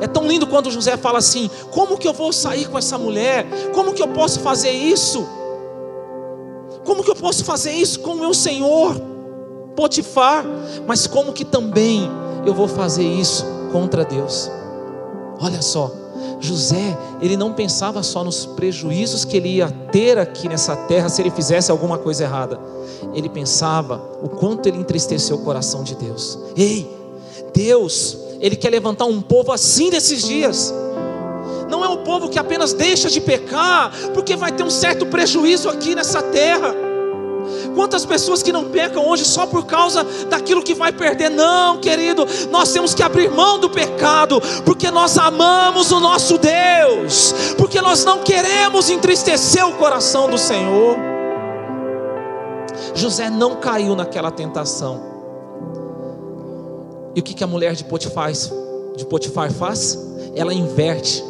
É 0.00 0.06
tão 0.06 0.26
lindo 0.26 0.46
quando 0.46 0.70
José 0.70 0.96
fala 0.96 1.18
assim: 1.18 1.50
como 1.70 1.98
que 1.98 2.08
eu 2.08 2.12
vou 2.12 2.32
sair 2.32 2.66
com 2.66 2.78
essa 2.78 2.98
mulher? 2.98 3.46
Como 3.74 3.92
que 3.92 4.02
eu 4.02 4.08
posso 4.08 4.40
fazer 4.40 4.70
isso? 4.70 5.26
Como 6.84 7.04
que 7.04 7.10
eu 7.10 7.16
posso 7.16 7.44
fazer 7.44 7.72
isso 7.72 8.00
com 8.00 8.12
o 8.12 8.18
meu 8.18 8.34
senhor, 8.34 9.00
Potifar? 9.76 10.44
Mas 10.86 11.06
como 11.06 11.32
que 11.32 11.44
também 11.44 12.10
eu 12.44 12.54
vou 12.54 12.68
fazer 12.68 13.04
isso 13.04 13.44
contra 13.72 14.04
Deus. 14.04 14.50
Olha 15.40 15.62
só, 15.62 15.90
José, 16.40 16.96
ele 17.20 17.36
não 17.36 17.52
pensava 17.52 18.02
só 18.02 18.24
nos 18.24 18.46
prejuízos 18.46 19.24
que 19.24 19.36
ele 19.36 19.56
ia 19.56 19.70
ter 19.92 20.18
aqui 20.18 20.48
nessa 20.48 20.74
terra 20.74 21.08
se 21.08 21.20
ele 21.20 21.30
fizesse 21.30 21.70
alguma 21.70 21.98
coisa 21.98 22.24
errada. 22.24 22.58
Ele 23.14 23.28
pensava 23.28 24.00
o 24.22 24.28
quanto 24.28 24.66
ele 24.66 24.78
entristeceu 24.78 25.36
o 25.36 25.44
coração 25.44 25.82
de 25.82 25.94
Deus. 25.94 26.38
Ei, 26.56 26.90
Deus, 27.54 28.16
ele 28.40 28.56
quer 28.56 28.70
levantar 28.70 29.04
um 29.04 29.20
povo 29.20 29.52
assim 29.52 29.90
nesses 29.90 30.22
dias. 30.22 30.72
Não 31.68 31.84
é 31.84 31.88
um 31.88 31.98
povo 31.98 32.28
que 32.28 32.38
apenas 32.38 32.72
deixa 32.72 33.08
de 33.08 33.20
pecar, 33.20 33.92
porque 34.12 34.34
vai 34.34 34.50
ter 34.50 34.62
um 34.62 34.70
certo 34.70 35.06
prejuízo 35.06 35.68
aqui 35.68 35.94
nessa 35.94 36.20
terra. 36.22 36.74
Quantas 37.74 38.04
pessoas 38.04 38.42
que 38.42 38.52
não 38.52 38.64
pecam 38.70 39.08
hoje 39.08 39.24
só 39.24 39.46
por 39.46 39.66
causa 39.66 40.04
daquilo 40.28 40.62
que 40.62 40.74
vai 40.74 40.92
perder? 40.92 41.30
Não, 41.30 41.78
querido, 41.78 42.26
nós 42.50 42.72
temos 42.72 42.94
que 42.94 43.02
abrir 43.02 43.30
mão 43.30 43.58
do 43.58 43.70
pecado, 43.70 44.40
porque 44.64 44.90
nós 44.90 45.16
amamos 45.16 45.90
o 45.92 46.00
nosso 46.00 46.38
Deus, 46.38 47.34
porque 47.56 47.80
nós 47.80 48.04
não 48.04 48.22
queremos 48.22 48.90
entristecer 48.90 49.66
o 49.66 49.74
coração 49.74 50.28
do 50.28 50.38
Senhor. 50.38 50.96
José 52.94 53.30
não 53.30 53.56
caiu 53.56 53.94
naquela 53.94 54.30
tentação. 54.30 55.10
E 57.14 57.20
o 57.20 57.22
que, 57.22 57.34
que 57.34 57.44
a 57.44 57.46
mulher 57.46 57.74
de 57.74 57.84
Potifar, 57.84 58.30
de 58.96 59.04
Potifar 59.06 59.50
faz? 59.52 59.98
Ela 60.34 60.54
inverte 60.54 61.24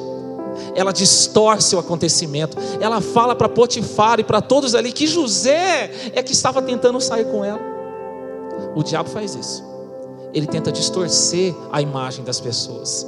ela 0.75 0.93
distorce 0.93 1.75
o 1.75 1.79
acontecimento. 1.79 2.57
Ela 2.81 3.01
fala 3.01 3.35
para 3.35 3.49
Potifar 3.49 4.21
e 4.21 4.25
para 4.25 4.41
todos 4.41 4.75
ali 4.75 4.93
que 4.93 5.07
José 5.07 5.91
é 6.13 6.23
que 6.23 6.33
estava 6.33 6.63
tentando 6.63 7.01
sair 7.01 7.25
com 7.27 7.45
ela. 7.45 7.61
O 8.75 8.83
diabo 8.83 9.09
faz 9.09 9.35
isso. 9.35 9.65
Ele 10.33 10.47
tenta 10.47 10.71
distorcer 10.71 11.55
a 11.73 11.83
imagem 11.83 12.25
das 12.25 12.41
pessoas. 12.41 13.07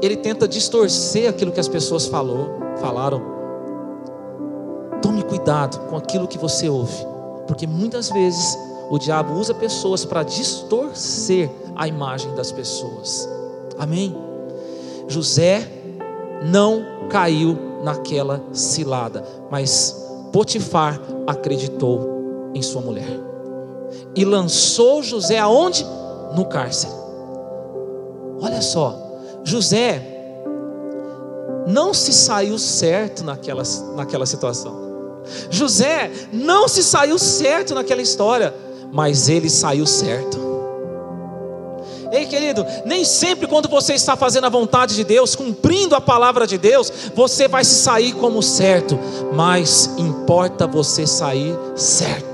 Ele 0.00 0.16
tenta 0.16 0.46
distorcer 0.46 1.28
aquilo 1.28 1.50
que 1.50 1.60
as 1.60 1.68
pessoas 1.68 2.06
falou, 2.06 2.50
falaram. 2.80 3.20
Tome 5.00 5.22
cuidado 5.22 5.88
com 5.88 5.96
aquilo 5.96 6.28
que 6.28 6.38
você 6.38 6.68
ouve, 6.68 7.04
porque 7.48 7.66
muitas 7.66 8.08
vezes 8.08 8.56
o 8.88 8.98
diabo 8.98 9.34
usa 9.34 9.52
pessoas 9.52 10.04
para 10.04 10.22
distorcer 10.22 11.50
a 11.74 11.88
imagem 11.88 12.32
das 12.34 12.52
pessoas. 12.52 13.28
Amém? 13.78 14.16
José 15.08 15.68
não 16.44 17.08
caiu 17.08 17.58
naquela 17.82 18.42
cilada, 18.52 19.24
mas 19.50 19.96
Potifar 20.32 21.00
acreditou 21.26 22.50
em 22.54 22.62
sua 22.62 22.80
mulher 22.80 23.20
e 24.14 24.24
lançou 24.24 25.02
José 25.02 25.38
aonde? 25.38 25.84
No 26.34 26.46
cárcere. 26.46 26.92
Olha 28.40 28.62
só, 28.62 28.96
José 29.44 30.02
não 31.66 31.94
se 31.94 32.12
saiu 32.12 32.58
certo 32.58 33.22
naquela, 33.22 33.62
naquela 33.94 34.26
situação. 34.26 34.80
José 35.50 36.10
não 36.32 36.66
se 36.66 36.82
saiu 36.82 37.18
certo 37.18 37.74
naquela 37.74 38.02
história, 38.02 38.54
mas 38.90 39.28
ele 39.28 39.48
saiu 39.48 39.86
certo. 39.86 40.38
Querido, 42.26 42.66
nem 42.84 43.04
sempre 43.04 43.46
quando 43.46 43.68
você 43.68 43.94
está 43.94 44.16
fazendo 44.16 44.44
a 44.44 44.50
vontade 44.50 44.94
de 44.94 45.02
Deus, 45.02 45.34
cumprindo 45.34 45.94
a 45.94 46.00
palavra 46.00 46.46
de 46.46 46.58
Deus, 46.58 46.92
você 47.14 47.48
vai 47.48 47.64
se 47.64 47.74
sair 47.76 48.12
como 48.12 48.42
certo, 48.42 48.98
mas 49.32 49.90
importa 49.96 50.66
você 50.66 51.06
sair 51.06 51.54
certo. 51.74 52.31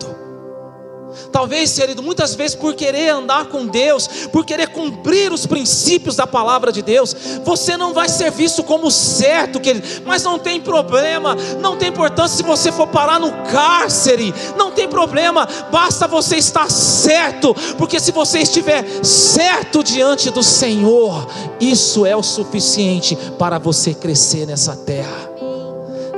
Talvez, 1.32 1.78
querido, 1.78 2.02
muitas 2.02 2.34
vezes 2.34 2.54
por 2.54 2.74
querer 2.74 3.10
andar 3.10 3.46
com 3.46 3.66
Deus, 3.66 4.08
por 4.32 4.44
querer 4.44 4.68
cumprir 4.68 5.32
os 5.32 5.46
princípios 5.46 6.16
da 6.16 6.26
palavra 6.26 6.72
de 6.72 6.82
Deus, 6.82 7.14
você 7.44 7.76
não 7.76 7.92
vai 7.92 8.08
ser 8.08 8.30
visto 8.30 8.62
como 8.62 8.90
certo, 8.90 9.60
querido. 9.60 9.86
Mas 10.06 10.22
não 10.22 10.38
tem 10.38 10.60
problema, 10.60 11.36
não 11.60 11.76
tem 11.76 11.88
importância 11.88 12.36
se 12.38 12.42
você 12.42 12.72
for 12.72 12.88
parar 12.88 13.20
no 13.20 13.30
cárcere, 13.50 14.34
não 14.56 14.70
tem 14.70 14.88
problema, 14.88 15.46
basta 15.70 16.06
você 16.06 16.36
estar 16.36 16.70
certo, 16.70 17.54
porque 17.76 18.00
se 18.00 18.10
você 18.10 18.40
estiver 18.40 18.84
certo 19.04 19.82
diante 19.82 20.30
do 20.30 20.42
Senhor, 20.42 21.28
isso 21.60 22.06
é 22.06 22.16
o 22.16 22.22
suficiente 22.22 23.16
para 23.38 23.58
você 23.58 23.92
crescer 23.92 24.46
nessa 24.46 24.74
terra. 24.74 25.28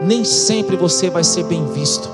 Nem 0.03 0.25
sempre 0.25 0.77
você 0.77 1.11
vai 1.11 1.25
ser 1.25 1.45
bem 1.45 1.67
visto, 1.73 2.09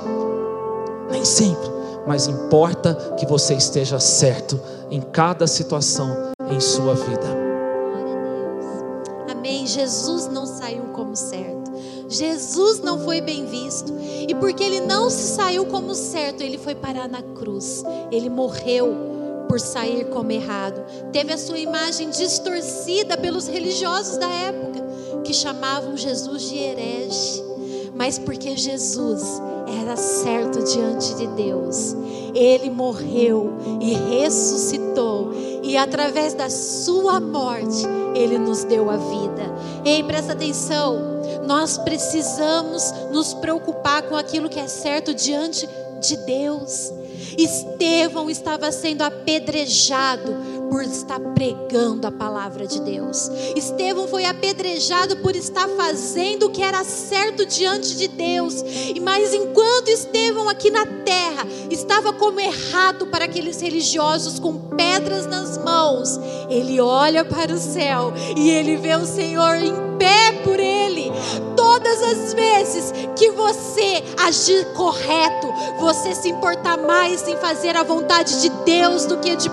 nem 1.11 1.25
sempre 1.25 1.76
mas 2.07 2.27
importa 2.27 2.95
que 3.19 3.27
você 3.27 3.55
esteja 3.55 3.99
certo 3.99 4.61
em 4.91 5.01
cada 5.01 5.47
situação 5.47 6.33
em 6.51 6.61
sua 6.61 6.95
vida. 6.95 7.27
Amém. 9.29 9.67
Jesus 9.67 10.29
não 10.29 10.47
saiu 10.47 10.85
como 10.93 11.17
certo. 11.17 11.73
Jesus 12.09 12.81
não 12.81 13.01
foi 13.01 13.21
bem 13.21 13.47
visto. 13.47 13.93
E 14.29 14.35
porque 14.35 14.63
ele 14.63 14.81
não 14.81 15.11
se 15.11 15.35
saiu 15.35 15.67
como 15.67 15.95
certo, 15.95 16.43
ele 16.43 16.59
foi 16.59 16.75
parar 16.75 17.09
na 17.09 17.23
cruz. 17.23 17.85
Ele 18.11 18.31
morreu 18.31 18.95
por 19.49 19.61
sair 19.61 20.07
como 20.07 20.31
errado. 20.31 20.85
Teve 21.13 21.33
a 21.33 21.39
sua 21.39 21.59
imagem 21.59 22.11
distorcida 22.11 23.17
pelos 23.17 23.47
religiosos 23.47 24.17
da 24.19 24.29
época, 24.29 24.85
que 25.25 25.33
chamavam 25.33 25.97
Jesus 25.97 26.43
de 26.43 26.59
herege. 26.59 27.45
Mas 27.95 28.19
porque 28.19 28.57
Jesus 28.57 29.41
era 29.67 29.97
certo 29.97 30.63
diante 30.63 31.15
de 31.15 31.27
Deus. 31.29 31.95
Ele 32.35 32.71
morreu 32.71 33.53
e 33.81 33.95
ressuscitou, 33.95 35.33
e 35.63 35.77
através 35.77 36.35
da 36.35 36.49
sua 36.51 37.19
morte, 37.19 37.85
ele 38.15 38.39
nos 38.39 38.65
deu 38.65 38.91
a 38.91 38.97
vida. 38.97 39.55
Ei, 39.85 40.03
presta 40.03 40.33
atenção, 40.33 40.99
nós 41.47 41.79
precisamos 41.79 42.93
nos 43.11 43.35
preocupar 43.35 44.03
com 44.03 44.17
aquilo 44.17 44.49
que 44.49 44.61
é 44.61 44.69
certo 44.69 45.15
diante 45.15 45.69
de 46.01 46.17
Deus. 46.19 46.93
Estevão 47.37 48.31
estava 48.31 48.71
sendo 48.73 49.03
apedrejado 49.03 50.56
por 50.71 50.83
estar 50.83 51.21
pregando 51.35 52.07
a 52.07 52.13
palavra 52.13 52.67
de 52.67 52.81
Deus. 52.81 53.31
Estevão 53.55 54.09
foi 54.09 54.25
apedrejado 54.25 55.17
por 55.19 55.35
estar 55.37 55.69
fazendo 55.69 56.47
o 56.47 56.51
que 56.51 56.63
era 56.63 56.85
certo 56.85 57.47
diante 57.47 57.97
de 57.97 58.09
Deus. 58.09 58.63
E 58.95 59.01
mas 59.01 59.33
enquanto 59.33 59.89
Estevão 59.89 60.49
aqui 60.49 60.71
na 60.71 60.87
terra 60.87 61.47
estava 61.71 62.13
como 62.13 62.41
errado 62.41 63.07
para 63.07 63.25
aqueles 63.25 63.61
religiosos 63.61 64.39
com 64.39 64.55
pedras 64.77 65.27
nas 65.27 65.59
mãos, 65.59 66.19
ele 66.49 66.81
olha 66.81 67.25
para 67.25 67.53
o 67.53 67.59
céu 67.59 68.13
e 68.37 68.51
ele 68.51 68.77
vê 68.77 68.95
o 68.97 69.07
Senhor 69.07 69.57
em 69.57 69.97
pé 69.99 70.33
por 70.45 70.59
ele. 70.59 71.11
Todas 71.57 72.03
as 72.03 72.35
vezes 72.35 72.93
que 73.17 73.31
você 73.31 74.03
agir 74.25 74.65
correto, 74.75 75.46
você 75.79 76.15
se 76.15 76.29
importar 76.29 76.79
mais 76.79 77.27
em 77.29 77.37
fazer 77.37 77.77
a 77.77 77.83
vontade 77.83 78.41
de 78.41 78.49
Deus 78.65 79.07
do 79.07 79.19
que 79.19 79.37
de, 79.37 79.49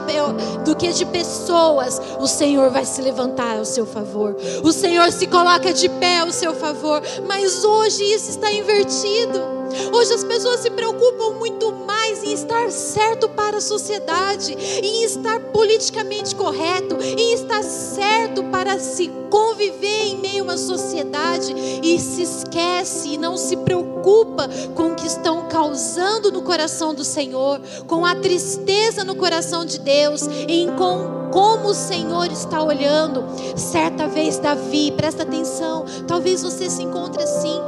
do 0.66 0.76
que 0.76 0.92
de 0.92 1.06
pessoas, 1.06 2.02
o 2.20 2.28
Senhor 2.28 2.70
vai 2.70 2.86
se 2.86 3.02
levantar 3.02 3.58
ao 3.58 3.66
seu 3.66 3.86
favor. 3.86 4.36
O 4.64 4.72
Senhor 4.72 5.12
se 5.12 5.28
coloca 5.28 5.74
de 5.74 5.90
pé 5.90 6.20
ao 6.20 6.32
seu 6.32 6.54
favor. 6.54 7.02
Mas 7.28 7.64
hoje 7.64 8.04
isso 8.04 8.30
está 8.30 8.52
invertido. 8.52 9.53
Hoje 9.92 10.14
as 10.14 10.24
pessoas 10.24 10.60
se 10.60 10.70
preocupam 10.70 11.32
muito 11.32 11.72
mais 11.72 12.24
em 12.24 12.34
estar 12.34 12.72
certo 12.72 13.30
para 13.30 13.58
a 13.58 13.62
sociedade, 13.62 14.54
em 14.54 15.04
estar 15.04 15.40
politicamente 15.52 16.36
correto, 16.36 16.98
em 17.02 17.34
estar 17.34 17.64
certo 17.64 18.44
para 18.46 18.80
se 18.80 19.10
conviver 19.30 20.06
em 20.06 20.18
meio 20.18 20.44
a 20.44 20.54
uma 20.54 20.58
sociedade 20.58 21.54
e 21.82 22.00
se 22.00 22.22
esquece 22.22 23.14
e 23.14 23.18
não 23.18 23.36
se 23.36 23.58
preocupa 23.58 24.48
com 24.76 24.92
o 24.92 24.96
que 24.96 25.08
estão 25.08 25.48
causando 25.48 26.32
no 26.32 26.44
coração 26.44 26.94
do 26.94 27.04
Senhor, 27.04 27.60
com 27.88 28.06
a 28.06 28.14
tristeza 28.16 29.04
no 29.04 29.16
coração 29.16 29.66
de 29.66 29.80
Deus, 29.80 30.22
em 30.48 30.68
com 30.76 31.23
como 31.34 31.70
o 31.70 31.74
Senhor 31.74 32.32
está 32.32 32.62
olhando. 32.62 33.26
Certa 33.58 34.08
vez 34.08 34.38
Davi, 34.38 34.92
presta 34.92 35.24
atenção, 35.24 35.84
talvez 36.08 36.44
você 36.44 36.70
se 36.70 36.84
encontre 36.84 37.24
assim. 37.24 37.60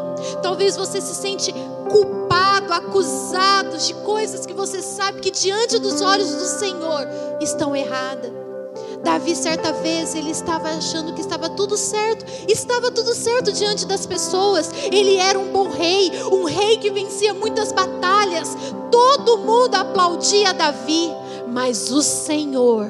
Talvez 0.41 0.77
você 0.77 1.01
se 1.01 1.15
sente 1.15 1.53
culpado, 1.89 2.71
acusado 2.71 3.77
de 3.77 3.93
coisas 3.95 4.45
que 4.45 4.53
você 4.53 4.81
sabe 4.81 5.19
que 5.19 5.31
diante 5.31 5.79
dos 5.79 5.99
olhos 6.01 6.29
do 6.29 6.45
Senhor 6.59 7.07
estão 7.41 7.75
erradas. 7.75 8.31
Davi, 9.03 9.35
certa 9.35 9.71
vez, 9.71 10.15
ele 10.15 10.31
estava 10.31 10.69
achando 10.69 11.13
que 11.13 11.21
estava 11.21 11.47
tudo 11.49 11.77
certo, 11.77 12.25
estava 12.47 12.89
tudo 12.89 13.13
certo 13.13 13.51
diante 13.51 13.85
das 13.85 14.05
pessoas. 14.05 14.71
Ele 14.91 15.17
era 15.17 15.37
um 15.37 15.51
bom 15.51 15.69
rei, 15.69 16.11
um 16.31 16.43
rei 16.45 16.77
que 16.77 16.89
vencia 16.89 17.31
muitas 17.33 17.71
batalhas. 17.71 18.57
Todo 18.89 19.37
mundo 19.37 19.75
aplaudia 19.75 20.53
Davi, 20.55 21.11
mas 21.47 21.91
o 21.91 22.01
Senhor 22.01 22.89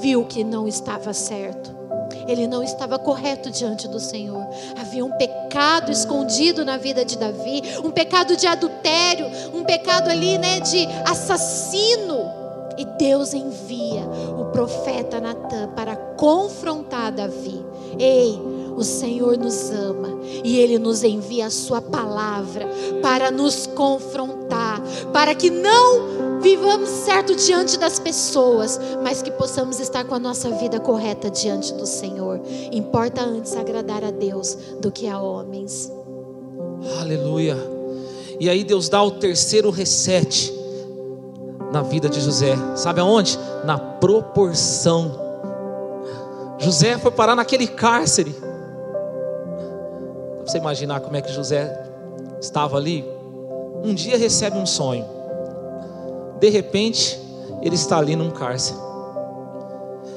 viu 0.00 0.24
que 0.24 0.44
não 0.44 0.66
estava 0.66 1.12
certo 1.12 1.82
ele 2.26 2.46
não 2.46 2.62
estava 2.62 2.98
correto 2.98 3.50
diante 3.50 3.88
do 3.88 3.98
Senhor. 3.98 4.46
Havia 4.80 5.04
um 5.04 5.10
pecado 5.12 5.90
escondido 5.90 6.64
na 6.64 6.76
vida 6.76 7.04
de 7.04 7.18
Davi, 7.18 7.62
um 7.82 7.90
pecado 7.90 8.36
de 8.36 8.46
adultério, 8.46 9.26
um 9.52 9.64
pecado 9.64 10.08
ali, 10.08 10.38
né, 10.38 10.60
de 10.60 10.86
assassino. 11.06 12.30
E 12.78 12.84
Deus 12.84 13.34
envia 13.34 14.02
o 14.38 14.46
profeta 14.46 15.20
Natan 15.20 15.68
para 15.76 15.94
confrontar 15.94 17.12
Davi. 17.12 17.62
Ei, 17.98 18.40
o 18.76 18.82
Senhor 18.82 19.36
nos 19.36 19.70
ama 19.70 20.08
e 20.42 20.58
Ele 20.58 20.78
nos 20.78 21.04
envia 21.04 21.46
a 21.46 21.50
Sua 21.50 21.82
palavra 21.82 22.66
para 23.02 23.30
nos 23.30 23.66
confrontar, 23.66 24.80
para 25.12 25.34
que 25.34 25.50
não 25.50 26.31
vivamos 26.42 26.88
certo 26.88 27.34
diante 27.34 27.78
das 27.78 27.98
pessoas, 27.98 28.78
mas 29.02 29.22
que 29.22 29.30
possamos 29.30 29.80
estar 29.80 30.04
com 30.04 30.14
a 30.14 30.18
nossa 30.18 30.50
vida 30.50 30.78
correta 30.80 31.30
diante 31.30 31.72
do 31.74 31.86
Senhor. 31.86 32.40
Importa 32.72 33.22
antes 33.22 33.56
agradar 33.56 34.04
a 34.04 34.10
Deus 34.10 34.58
do 34.80 34.90
que 34.90 35.08
a 35.08 35.18
homens. 35.18 35.90
Aleluia. 37.00 37.56
E 38.40 38.50
aí 38.50 38.64
Deus 38.64 38.88
dá 38.88 39.02
o 39.02 39.10
terceiro 39.12 39.70
reset 39.70 40.52
na 41.72 41.82
vida 41.82 42.08
de 42.08 42.20
José. 42.20 42.56
Sabe 42.76 43.00
aonde? 43.00 43.38
Na 43.64 43.78
proporção. 43.78 45.20
José 46.58 46.98
foi 46.98 47.12
parar 47.12 47.36
naquele 47.36 47.68
cárcere. 47.68 48.32
Pra 48.32 50.46
você 50.46 50.58
imaginar 50.58 51.00
como 51.00 51.16
é 51.16 51.22
que 51.22 51.32
José 51.32 51.72
estava 52.40 52.76
ali. 52.76 53.04
Um 53.84 53.94
dia 53.94 54.18
recebe 54.18 54.58
um 54.58 54.66
sonho. 54.66 55.21
De 56.42 56.48
repente, 56.48 57.20
ele 57.62 57.76
está 57.76 57.98
ali 57.98 58.16
num 58.16 58.32
cárcere. 58.32 58.76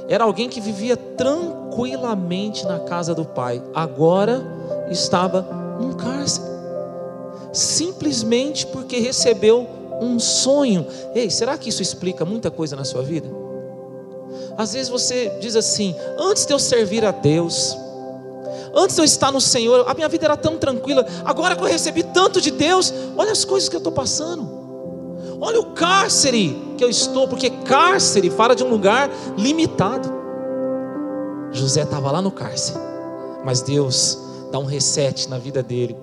Era 0.09 0.23
alguém 0.23 0.49
que 0.49 0.59
vivia 0.59 0.97
tranquilamente 0.97 2.65
na 2.65 2.79
casa 2.79 3.13
do 3.13 3.23
pai. 3.23 3.61
Agora 3.75 4.43
estava 4.89 5.43
num 5.79 5.93
cárcere. 5.93 6.47
Simplesmente 7.53 8.65
porque 8.65 8.97
recebeu 8.97 9.67
um 10.01 10.17
sonho. 10.19 10.87
Ei, 11.13 11.29
será 11.29 11.59
que 11.59 11.69
isso 11.69 11.83
explica 11.83 12.25
muita 12.25 12.49
coisa 12.49 12.75
na 12.75 12.83
sua 12.83 13.03
vida? 13.03 13.29
Às 14.57 14.73
vezes 14.73 14.89
você 14.89 15.31
diz 15.39 15.55
assim: 15.55 15.93
antes 16.17 16.43
de 16.47 16.53
eu 16.53 16.57
servir 16.57 17.05
a 17.05 17.11
Deus, 17.11 17.77
antes 18.73 18.95
de 18.95 19.01
eu 19.03 19.05
estar 19.05 19.31
no 19.31 19.39
Senhor, 19.39 19.87
a 19.87 19.93
minha 19.93 20.09
vida 20.09 20.25
era 20.25 20.35
tão 20.35 20.57
tranquila. 20.57 21.05
Agora 21.23 21.55
que 21.55 21.61
eu 21.61 21.67
recebi 21.67 22.01
tanto 22.01 22.41
de 22.41 22.49
Deus, 22.49 22.91
olha 23.15 23.31
as 23.31 23.45
coisas 23.45 23.69
que 23.69 23.75
eu 23.75 23.79
estou 23.79 23.93
passando. 23.93 24.54
Olha 25.39 25.59
o 25.59 25.67
cárcere 25.67 26.75
que 26.77 26.83
eu 26.83 26.89
estou, 26.89 27.27
porque 27.27 27.49
cárcere 27.49 28.29
fala 28.29 28.55
de 28.55 28.63
um 28.63 28.69
lugar 28.69 29.09
limitado. 29.37 30.13
José 31.51 31.83
estava 31.83 32.11
lá 32.11 32.21
no 32.21 32.31
cárcere, 32.31 32.79
mas 33.43 33.61
Deus 33.61 34.17
dá 34.51 34.59
um 34.59 34.65
reset 34.65 35.29
na 35.29 35.37
vida 35.37 35.63
dele. 35.63 35.95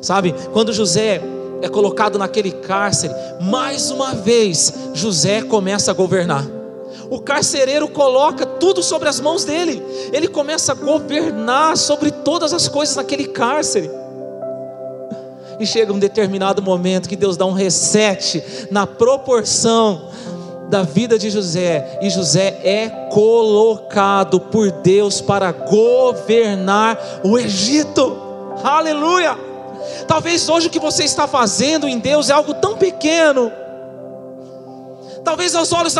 Sabe, 0.00 0.34
quando 0.52 0.72
José 0.72 1.22
é 1.62 1.68
colocado 1.68 2.18
naquele 2.18 2.52
cárcere, 2.52 3.14
mais 3.40 3.90
uma 3.90 4.14
vez 4.14 4.72
José 4.94 5.42
começa 5.42 5.90
a 5.90 5.94
governar. 5.94 6.46
O 7.10 7.20
carcereiro 7.20 7.88
coloca 7.88 8.44
tudo 8.44 8.82
sobre 8.82 9.08
as 9.08 9.20
mãos 9.20 9.44
dele, 9.44 9.82
ele 10.12 10.28
começa 10.28 10.72
a 10.72 10.74
governar 10.74 11.76
sobre 11.76 12.10
todas 12.10 12.52
as 12.52 12.68
coisas 12.68 12.96
naquele 12.96 13.26
cárcere. 13.26 13.90
E 15.58 15.66
chega 15.66 15.92
um 15.92 15.98
determinado 15.98 16.62
momento 16.62 17.08
que 17.08 17.16
Deus 17.16 17.36
dá 17.36 17.46
um 17.46 17.52
reset 17.52 18.68
na 18.70 18.86
proporção 18.86 20.10
da 20.68 20.82
vida 20.82 21.18
de 21.18 21.30
José, 21.30 21.98
e 22.02 22.10
José 22.10 22.60
é 22.64 22.88
colocado 23.10 24.40
por 24.40 24.70
Deus 24.70 25.20
para 25.20 25.52
governar 25.52 26.98
o 27.22 27.38
Egito. 27.38 28.16
Aleluia! 28.64 29.38
Talvez 30.08 30.48
hoje 30.48 30.66
o 30.66 30.70
que 30.70 30.80
você 30.80 31.04
está 31.04 31.28
fazendo 31.28 31.86
em 31.86 31.98
Deus 31.98 32.30
é 32.30 32.32
algo 32.32 32.54
tão 32.54 32.76
pequeno. 32.76 33.52
Talvez 35.22 35.54
aos 35.54 35.72
olhos 35.72 35.94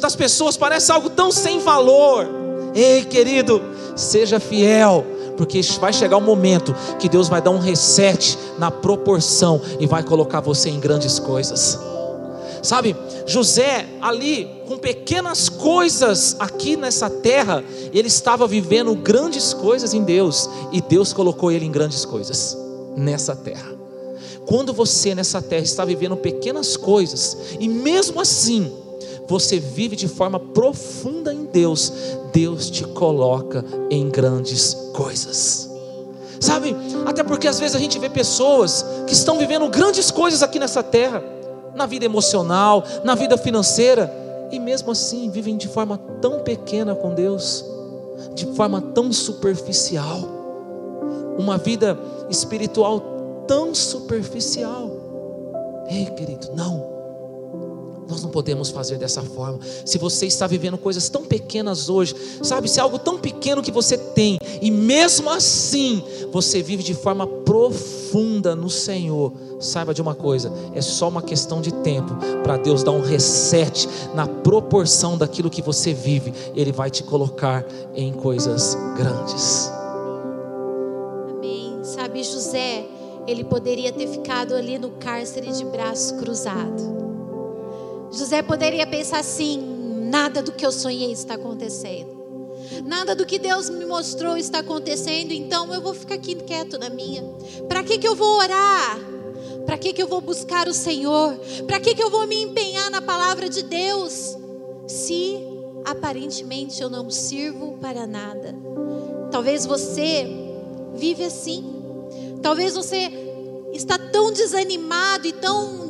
das 0.00 0.16
pessoas 0.16 0.56
pareça 0.56 0.94
algo 0.94 1.10
tão 1.10 1.30
sem 1.30 1.60
valor. 1.60 2.28
Ei, 2.74 3.04
querido, 3.04 3.62
seja 3.96 4.38
fiel, 4.38 5.04
porque 5.38 5.62
vai 5.80 5.92
chegar 5.92 6.16
um 6.16 6.20
momento 6.20 6.74
que 6.98 7.08
Deus 7.08 7.28
vai 7.28 7.40
dar 7.40 7.50
um 7.50 7.58
reset 7.58 8.36
na 8.58 8.70
proporção 8.70 9.62
e 9.78 9.86
vai 9.86 10.02
colocar 10.02 10.40
você 10.40 10.68
em 10.68 10.80
grandes 10.80 11.20
coisas. 11.20 11.78
Sabe, 12.60 12.96
José 13.24 13.86
ali, 14.02 14.50
com 14.66 14.76
pequenas 14.76 15.48
coisas 15.48 16.34
aqui 16.40 16.76
nessa 16.76 17.08
terra, 17.08 17.64
ele 17.92 18.08
estava 18.08 18.48
vivendo 18.48 18.94
grandes 18.96 19.54
coisas 19.54 19.94
em 19.94 20.02
Deus, 20.02 20.50
e 20.72 20.80
Deus 20.80 21.12
colocou 21.12 21.52
ele 21.52 21.64
em 21.64 21.70
grandes 21.70 22.04
coisas 22.04 22.58
nessa 22.96 23.36
terra. 23.36 23.78
Quando 24.44 24.72
você 24.72 25.14
nessa 25.14 25.40
terra 25.40 25.62
está 25.62 25.84
vivendo 25.84 26.16
pequenas 26.16 26.76
coisas, 26.76 27.36
e 27.60 27.68
mesmo 27.68 28.20
assim, 28.20 28.72
você 29.28 29.60
vive 29.60 29.94
de 29.94 30.08
forma 30.08 30.40
profunda 30.40 31.32
em 31.32 31.44
Deus, 31.44 31.92
Deus 32.32 32.70
te 32.70 32.84
coloca 32.84 33.64
em 33.90 34.08
grandes 34.08 34.74
coisas. 34.94 35.68
Sabe, 36.40 36.76
até 37.04 37.24
porque 37.24 37.48
às 37.48 37.58
vezes 37.58 37.74
a 37.74 37.80
gente 37.80 37.98
vê 37.98 38.08
pessoas 38.08 38.84
que 39.06 39.12
estão 39.12 39.38
vivendo 39.38 39.68
grandes 39.68 40.10
coisas 40.10 40.42
aqui 40.42 40.58
nessa 40.58 40.82
terra, 40.82 41.22
na 41.74 41.84
vida 41.84 42.04
emocional, 42.04 42.84
na 43.02 43.14
vida 43.14 43.36
financeira, 43.36 44.12
e 44.50 44.58
mesmo 44.58 44.92
assim 44.92 45.30
vivem 45.30 45.56
de 45.56 45.68
forma 45.68 45.98
tão 46.20 46.40
pequena 46.40 46.94
com 46.94 47.12
Deus, 47.12 47.64
de 48.34 48.46
forma 48.54 48.80
tão 48.80 49.12
superficial, 49.12 50.20
uma 51.38 51.58
vida 51.58 51.98
espiritual 52.30 53.44
tão 53.46 53.74
superficial. 53.74 54.90
Ei, 55.88 56.06
querido, 56.06 56.50
não. 56.54 56.97
Nós 58.08 58.22
não 58.22 58.30
podemos 58.30 58.70
fazer 58.70 58.96
dessa 58.96 59.22
forma. 59.22 59.60
Se 59.84 59.98
você 59.98 60.26
está 60.26 60.46
vivendo 60.46 60.78
coisas 60.78 61.10
tão 61.10 61.24
pequenas 61.24 61.90
hoje, 61.90 62.14
sabe, 62.42 62.68
se 62.68 62.80
é 62.80 62.82
algo 62.82 62.98
tão 62.98 63.18
pequeno 63.18 63.62
que 63.62 63.70
você 63.70 63.98
tem, 63.98 64.38
e 64.62 64.70
mesmo 64.70 65.28
assim 65.28 66.02
você 66.32 66.62
vive 66.62 66.82
de 66.82 66.94
forma 66.94 67.26
profunda 67.26 68.56
no 68.56 68.70
Senhor, 68.70 69.32
saiba 69.60 69.92
de 69.92 70.00
uma 70.00 70.14
coisa: 70.14 70.50
é 70.74 70.80
só 70.80 71.08
uma 71.08 71.20
questão 71.20 71.60
de 71.60 71.70
tempo 71.70 72.16
para 72.42 72.56
Deus 72.56 72.82
dar 72.82 72.92
um 72.92 73.02
reset 73.02 73.86
na 74.14 74.26
proporção 74.26 75.18
daquilo 75.18 75.50
que 75.50 75.60
você 75.60 75.92
vive, 75.92 76.32
Ele 76.54 76.72
vai 76.72 76.90
te 76.90 77.02
colocar 77.02 77.62
em 77.94 78.10
coisas 78.12 78.74
grandes. 78.96 79.70
Amém. 81.30 81.78
Sabe, 81.82 82.22
José, 82.24 82.86
ele 83.26 83.44
poderia 83.44 83.92
ter 83.92 84.06
ficado 84.06 84.54
ali 84.54 84.78
no 84.78 84.92
cárcere 84.92 85.52
de 85.52 85.64
braço 85.66 86.16
cruzado 86.16 87.07
José 88.10 88.42
poderia 88.42 88.86
pensar 88.86 89.18
assim: 89.18 89.60
nada 90.10 90.42
do 90.42 90.52
que 90.52 90.64
eu 90.64 90.72
sonhei 90.72 91.12
está 91.12 91.34
acontecendo. 91.34 92.18
Nada 92.84 93.14
do 93.14 93.24
que 93.24 93.38
Deus 93.38 93.70
me 93.70 93.84
mostrou 93.84 94.36
está 94.36 94.58
acontecendo, 94.58 95.32
então 95.32 95.72
eu 95.72 95.80
vou 95.80 95.94
ficar 95.94 96.14
aqui 96.16 96.34
quieto 96.34 96.78
na 96.78 96.90
minha. 96.90 97.22
Para 97.68 97.82
que, 97.82 97.98
que 97.98 98.06
eu 98.06 98.14
vou 98.14 98.38
orar? 98.38 98.98
Para 99.64 99.78
que, 99.78 99.92
que 99.92 100.02
eu 100.02 100.06
vou 100.06 100.20
buscar 100.20 100.68
o 100.68 100.74
Senhor? 100.74 101.38
Para 101.66 101.80
que, 101.80 101.94
que 101.94 102.02
eu 102.02 102.10
vou 102.10 102.26
me 102.26 102.42
empenhar 102.42 102.90
na 102.90 103.00
palavra 103.00 103.48
de 103.48 103.62
Deus? 103.62 104.36
Se 104.86 105.38
aparentemente 105.84 106.82
eu 106.82 106.90
não 106.90 107.10
sirvo 107.10 107.78
para 107.78 108.06
nada. 108.06 108.54
Talvez 109.30 109.66
você 109.66 110.26
vive 110.94 111.24
assim. 111.24 111.64
Talvez 112.42 112.74
você 112.74 113.10
está 113.72 113.98
tão 113.98 114.32
desanimado 114.32 115.26
e 115.26 115.32
tão 115.32 115.87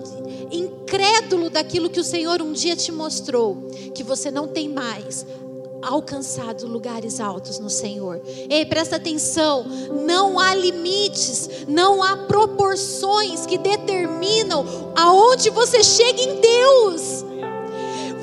incrédulo 0.51 1.51
daquilo 1.51 1.91
que 1.91 2.01
o 2.01 2.05
Senhor 2.05 2.41
um 2.43 2.53
dia 2.53 2.77
te 2.77 2.93
mostrou, 2.93 3.69
que 3.95 4.03
você 4.03 4.31
não 4.31 4.49
tem 4.49 4.69
mais 4.69 5.27
alcançado 5.83 6.67
lugares 6.67 7.21
altos 7.21 7.59
no 7.59 7.71
Senhor. 7.71 8.21
Ei, 8.49 8.65
presta 8.67 8.97
atenção, 8.97 9.65
não 10.07 10.39
há 10.39 10.55
limites, 10.55 11.67
não 11.69 12.03
há 12.03 12.17
proporções 12.17 13.47
que 13.47 13.59
determinam 13.59 14.65
aonde 14.97 15.51
você 15.51 15.83
chega 15.83 16.21
em 16.21 16.41
Deus. 16.41 17.25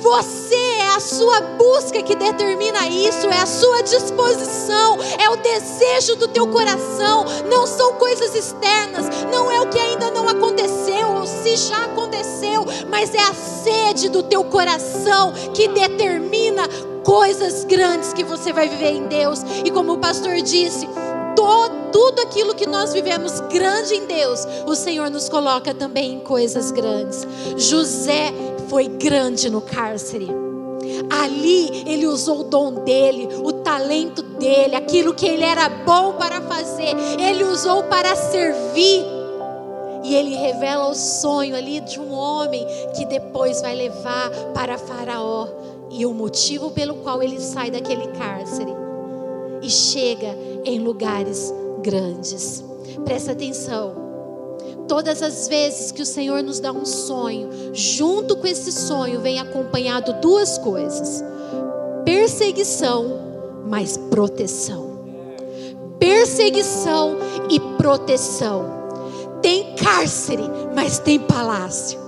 Você 0.05 0.53
é 0.55 0.95
a 0.95 0.99
sua 0.99 1.41
busca 1.41 2.03
que 2.03 2.15
determina 2.15 2.87
isso, 2.87 3.27
é 3.27 3.41
a 3.41 3.45
sua 3.47 3.81
disposição, 3.81 4.99
é 5.17 5.27
o 5.31 5.35
desejo 5.37 6.15
do 6.15 6.27
teu 6.27 6.45
coração, 6.45 7.25
não 7.49 7.65
são 7.65 7.93
coisas 7.93 8.35
externas, 8.35 9.07
não 9.31 9.49
é 9.49 9.59
o 9.59 9.67
que 9.67 9.79
ainda 9.79 10.11
não 10.11 10.29
aconteceu 10.29 11.11
ou 11.11 11.25
se 11.25 11.55
já 11.55 11.85
aconteceu, 11.85 12.63
mas 12.87 13.15
é 13.15 13.19
a 13.19 13.33
sede 13.33 14.07
do 14.09 14.21
teu 14.21 14.43
coração 14.43 15.33
que 15.55 15.67
determina 15.69 16.69
coisas 17.03 17.63
grandes 17.63 18.13
que 18.13 18.23
você 18.23 18.53
vai 18.53 18.69
viver 18.69 18.91
em 18.91 19.07
Deus. 19.07 19.41
E 19.65 19.71
como 19.71 19.93
o 19.93 19.97
pastor 19.97 20.35
disse, 20.35 20.87
todo, 21.35 21.91
tudo 21.91 22.21
aquilo 22.21 22.55
que 22.55 22.65
nós 22.65 22.93
vivemos 22.93 23.39
grande 23.41 23.95
em 23.95 24.05
Deus, 24.05 24.47
o 24.65 24.75
Senhor 24.75 25.09
nos 25.09 25.29
coloca 25.29 25.73
também 25.73 26.13
em 26.13 26.19
coisas 26.19 26.71
grandes. 26.71 27.27
José 27.57 28.33
foi 28.69 28.87
grande 28.87 29.49
no 29.49 29.61
cárcere. 29.61 30.27
Ali 31.09 31.83
ele 31.89 32.07
usou 32.07 32.41
o 32.41 32.43
dom 32.43 32.83
dele, 32.83 33.27
o 33.43 33.51
talento 33.51 34.21
dele, 34.21 34.75
aquilo 34.75 35.13
que 35.13 35.27
ele 35.27 35.43
era 35.43 35.67
bom 35.69 36.13
para 36.13 36.41
fazer, 36.41 36.95
ele 37.19 37.43
usou 37.43 37.83
para 37.83 38.15
servir. 38.15 39.03
E 40.03 40.13
ele 40.15 40.35
revela 40.35 40.87
o 40.87 40.93
sonho 40.93 41.55
ali 41.55 41.79
de 41.79 41.99
um 41.99 42.13
homem 42.13 42.65
que 42.95 43.05
depois 43.05 43.61
vai 43.61 43.75
levar 43.75 44.29
para 44.53 44.77
Faraó 44.77 45.47
e 45.89 46.05
o 46.05 46.13
motivo 46.13 46.69
pelo 46.71 46.95
qual 46.95 47.23
ele 47.23 47.39
sai 47.39 47.71
daquele 47.71 48.07
cárcere 48.09 48.84
e 49.65 49.69
chega 49.69 50.37
em 50.63 50.79
lugares 50.79 51.51
grandes. 51.81 52.63
Presta 53.03 53.31
atenção. 53.31 54.05
Todas 54.87 55.23
as 55.23 55.47
vezes 55.47 55.91
que 55.91 56.03
o 56.03 56.05
Senhor 56.05 56.43
nos 56.43 56.59
dá 56.59 56.71
um 56.71 56.85
sonho, 56.85 57.49
junto 57.73 58.37
com 58.37 58.45
esse 58.45 58.71
sonho 58.71 59.19
vem 59.21 59.39
acompanhado 59.39 60.13
duas 60.21 60.59
coisas: 60.59 61.23
perseguição, 62.05 63.63
mas 63.65 63.97
proteção. 63.97 64.95
Perseguição 65.97 67.17
e 67.49 67.59
proteção. 67.59 68.75
Tem 69.41 69.75
cárcere, 69.75 70.43
mas 70.75 70.99
tem 70.99 71.19
palácio. 71.19 71.99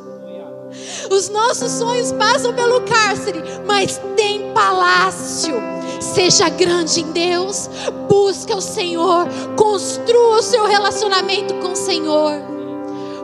Os 1.09 1.29
nossos 1.29 1.71
sonhos 1.71 2.11
passam 2.11 2.53
pelo 2.53 2.81
cárcere, 2.81 3.41
mas 3.65 3.99
tem 4.15 4.53
palácio. 4.53 5.76
Seja 5.99 6.49
grande 6.49 7.01
em 7.01 7.11
Deus, 7.11 7.69
busca 8.07 8.55
o 8.55 8.61
Senhor, 8.61 9.27
construa 9.55 10.37
o 10.37 10.43
seu 10.43 10.65
relacionamento 10.65 11.53
com 11.55 11.71
o 11.71 11.75
Senhor. 11.75 12.33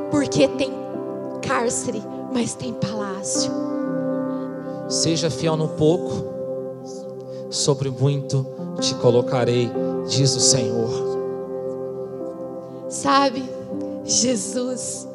Porque 0.09 0.47
tem 0.47 0.71
cárcere, 1.41 2.01
mas 2.33 2.55
tem 2.55 2.73
palácio. 2.73 3.51
Seja 4.87 5.29
fiel 5.29 5.55
no 5.55 5.69
pouco, 5.69 6.11
sobre 7.49 7.89
muito 7.89 8.45
te 8.79 8.95
colocarei, 8.95 9.69
diz 10.07 10.35
o 10.35 10.39
Senhor. 10.39 10.89
Sabe, 12.89 13.43
Jesus 14.03 15.07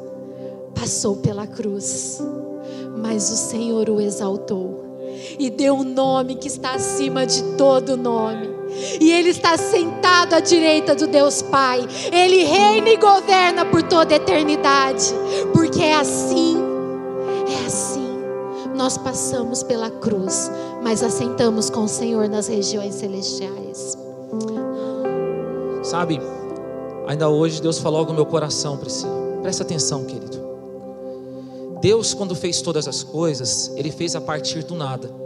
passou 0.73 1.17
pela 1.17 1.45
cruz, 1.45 2.21
mas 2.97 3.29
o 3.31 3.35
Senhor 3.35 3.89
o 3.89 4.01
exaltou 4.01 4.88
e 5.39 5.49
deu 5.49 5.73
um 5.73 5.83
nome 5.83 6.35
que 6.35 6.47
está 6.47 6.73
acima 6.73 7.25
de 7.25 7.41
todo 7.55 7.97
nome 7.97 8.59
e 8.99 9.11
Ele 9.11 9.29
está 9.29 9.57
sentado 9.57 10.33
à 10.33 10.39
direita 10.39 10.95
do 10.95 11.07
Deus 11.07 11.41
Pai. 11.41 11.85
Ele 12.11 12.43
reina 12.43 12.89
e 12.89 12.97
governa 12.97 13.65
por 13.65 13.81
toda 13.83 14.13
a 14.13 14.17
eternidade. 14.17 15.05
Porque 15.53 15.81
é 15.81 15.95
assim, 15.95 16.57
é 17.47 17.65
assim. 17.65 18.07
Nós 18.75 18.97
passamos 18.97 19.63
pela 19.63 19.89
cruz, 19.89 20.51
mas 20.83 21.03
assentamos 21.03 21.69
com 21.69 21.83
o 21.83 21.87
Senhor 21.87 22.29
nas 22.29 22.47
regiões 22.47 22.95
celestiais. 22.95 23.97
Sabe, 25.83 26.21
ainda 27.07 27.29
hoje 27.29 27.61
Deus 27.61 27.79
falou 27.79 27.99
algo 27.99 28.11
no 28.11 28.17
meu 28.17 28.25
coração, 28.25 28.77
Priscila. 28.77 29.11
Presta 29.41 29.63
atenção, 29.63 30.05
querido. 30.05 30.39
Deus, 31.81 32.13
quando 32.13 32.35
fez 32.35 32.61
todas 32.61 32.87
as 32.87 33.03
coisas, 33.03 33.71
Ele 33.75 33.89
fez 33.89 34.15
a 34.15 34.21
partir 34.21 34.63
do 34.63 34.75
nada. 34.75 35.18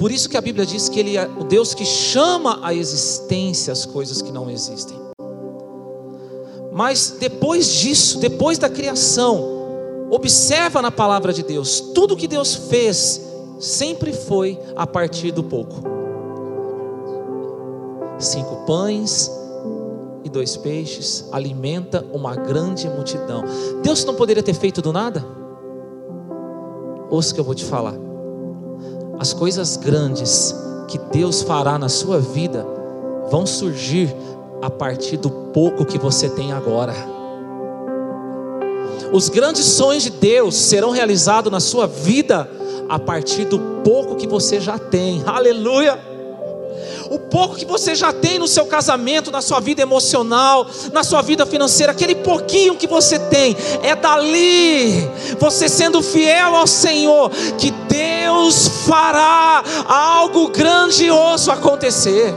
Por 0.00 0.10
isso 0.10 0.28
que 0.28 0.36
a 0.36 0.40
Bíblia 0.40 0.66
diz 0.66 0.88
que 0.88 0.98
Ele 0.98 1.16
é 1.16 1.28
o 1.28 1.44
Deus 1.44 1.74
que 1.74 1.84
chama 1.84 2.58
à 2.60 2.74
existência 2.74 3.72
as 3.72 3.86
coisas 3.86 4.20
que 4.20 4.32
não 4.32 4.50
existem. 4.50 4.98
Mas 6.72 7.14
depois 7.20 7.72
disso, 7.72 8.18
depois 8.18 8.58
da 8.58 8.68
criação, 8.68 9.60
Observa 10.10 10.82
na 10.82 10.90
palavra 10.90 11.32
de 11.32 11.44
Deus, 11.44 11.78
tudo 11.94 12.16
que 12.16 12.26
Deus 12.26 12.52
fez 12.56 13.20
sempre 13.60 14.12
foi 14.12 14.58
a 14.74 14.84
partir 14.84 15.30
do 15.30 15.44
pouco. 15.44 15.76
Cinco 18.18 18.66
pães 18.66 19.30
e 20.24 20.28
dois 20.28 20.56
peixes 20.56 21.28
alimenta 21.30 22.04
uma 22.12 22.34
grande 22.34 22.88
multidão. 22.88 23.44
Deus 23.84 24.04
não 24.04 24.16
poderia 24.16 24.42
ter 24.42 24.54
feito 24.54 24.82
do 24.82 24.92
nada? 24.92 25.24
Ouça 27.08 27.30
o 27.30 27.34
que 27.34 27.40
eu 27.40 27.44
vou 27.44 27.54
te 27.54 27.64
falar. 27.64 28.09
As 29.20 29.34
coisas 29.34 29.76
grandes 29.76 30.54
que 30.88 30.96
Deus 30.96 31.42
fará 31.42 31.78
na 31.78 31.90
sua 31.90 32.18
vida 32.18 32.66
vão 33.30 33.44
surgir 33.44 34.16
a 34.62 34.70
partir 34.70 35.18
do 35.18 35.28
pouco 35.28 35.84
que 35.84 35.98
você 35.98 36.30
tem 36.30 36.52
agora. 36.52 36.94
Os 39.12 39.28
grandes 39.28 39.66
sonhos 39.66 40.04
de 40.04 40.10
Deus 40.10 40.54
serão 40.54 40.90
realizados 40.90 41.52
na 41.52 41.60
sua 41.60 41.86
vida 41.86 42.50
a 42.88 42.98
partir 42.98 43.44
do 43.44 43.58
pouco 43.84 44.16
que 44.16 44.26
você 44.26 44.58
já 44.58 44.78
tem. 44.78 45.22
Aleluia! 45.26 46.09
O 47.10 47.18
pouco 47.18 47.56
que 47.56 47.64
você 47.64 47.92
já 47.92 48.12
tem 48.12 48.38
no 48.38 48.46
seu 48.46 48.66
casamento, 48.66 49.32
na 49.32 49.42
sua 49.42 49.58
vida 49.58 49.82
emocional, 49.82 50.64
na 50.92 51.02
sua 51.02 51.20
vida 51.22 51.44
financeira, 51.44 51.90
aquele 51.90 52.14
pouquinho 52.14 52.76
que 52.76 52.86
você 52.86 53.18
tem, 53.18 53.56
é 53.82 53.96
dali, 53.96 55.10
você 55.36 55.68
sendo 55.68 56.00
fiel 56.02 56.54
ao 56.54 56.68
Senhor, 56.68 57.28
que 57.58 57.72
Deus 57.72 58.68
fará 58.86 59.64
algo 59.88 60.50
grandioso 60.50 61.50
acontecer. 61.50 62.32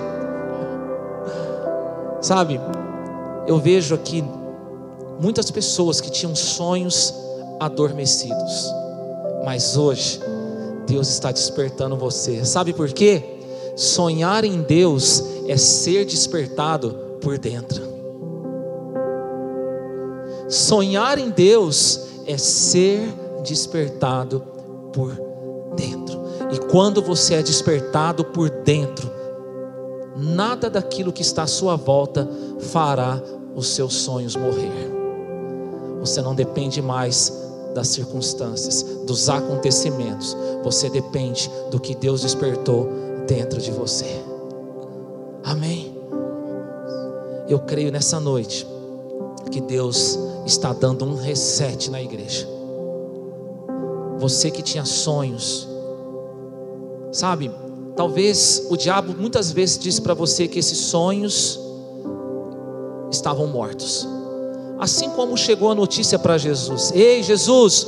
Sabe, 2.19 2.59
eu 3.45 3.59
vejo 3.59 3.93
aqui 3.93 4.23
muitas 5.19 5.51
pessoas 5.51 6.01
que 6.01 6.09
tinham 6.09 6.35
sonhos 6.35 7.13
adormecidos, 7.59 8.73
mas 9.45 9.77
hoje 9.77 10.19
Deus 10.87 11.09
está 11.09 11.31
despertando 11.31 11.95
você. 11.95 12.43
Sabe 12.43 12.73
por 12.73 12.91
quê? 12.91 13.32
Sonhar 13.75 14.43
em 14.43 14.61
Deus 14.61 15.23
é 15.47 15.57
ser 15.57 16.05
despertado 16.05 17.17
por 17.21 17.37
dentro. 17.37 17.81
Sonhar 20.47 21.17
em 21.17 21.29
Deus 21.31 22.01
é 22.27 22.37
ser 22.37 23.01
despertado 23.43 24.43
por 24.93 25.11
dentro. 25.75 26.21
E 26.51 26.59
quando 26.71 27.01
você 27.01 27.35
é 27.35 27.41
despertado 27.41 28.23
por 28.25 28.49
dentro, 28.49 29.09
nada 30.15 30.69
daquilo 30.69 31.11
que 31.11 31.23
está 31.23 31.43
à 31.43 31.47
sua 31.47 31.75
volta 31.75 32.29
fará 32.59 33.19
os 33.55 33.69
seus 33.69 33.95
sonhos 33.95 34.35
morrer. 34.35 34.91
Você 35.99 36.21
não 36.21 36.35
depende 36.35 36.81
mais 36.81 37.41
das 37.73 37.87
circunstâncias, 37.87 38.83
dos 39.05 39.29
acontecimentos, 39.29 40.37
você 40.63 40.89
depende 40.89 41.49
do 41.71 41.79
que 41.79 41.95
Deus 41.95 42.21
despertou 42.21 42.87
dentro 43.27 43.61
de 43.61 43.71
você. 43.71 44.23
Amém. 45.43 45.93
Eu 47.47 47.59
creio 47.59 47.91
nessa 47.91 48.19
noite 48.19 48.65
que 49.51 49.61
Deus 49.61 50.17
está 50.45 50.73
dando 50.73 51.05
um 51.05 51.15
reset 51.15 51.91
na 51.91 52.01
igreja. 52.01 52.47
Você 54.17 54.49
que 54.49 54.61
tinha 54.61 54.85
sonhos, 54.85 55.67
sabe? 57.11 57.51
Talvez 57.95 58.65
o 58.69 58.77
diabo 58.77 59.13
muitas 59.13 59.51
vezes 59.51 59.77
disse 59.77 60.01
para 60.01 60.13
você 60.13 60.47
que 60.47 60.59
esses 60.59 60.77
sonhos 60.77 61.59
estavam 63.11 63.47
mortos. 63.47 64.07
Assim 64.79 65.09
como 65.11 65.37
chegou 65.37 65.69
a 65.69 65.75
notícia 65.75 66.17
para 66.17 66.37
Jesus: 66.37 66.91
Ei, 66.95 67.21
Jesus, 67.21 67.87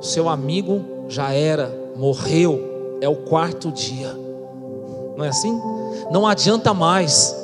seu 0.00 0.28
amigo 0.28 0.82
já 1.08 1.32
era, 1.32 1.92
morreu, 1.96 2.71
é 3.02 3.08
o 3.08 3.16
quarto 3.16 3.72
dia. 3.72 4.16
Não 5.16 5.24
é 5.24 5.28
assim? 5.28 5.60
Não 6.10 6.26
adianta 6.26 6.72
mais. 6.72 7.36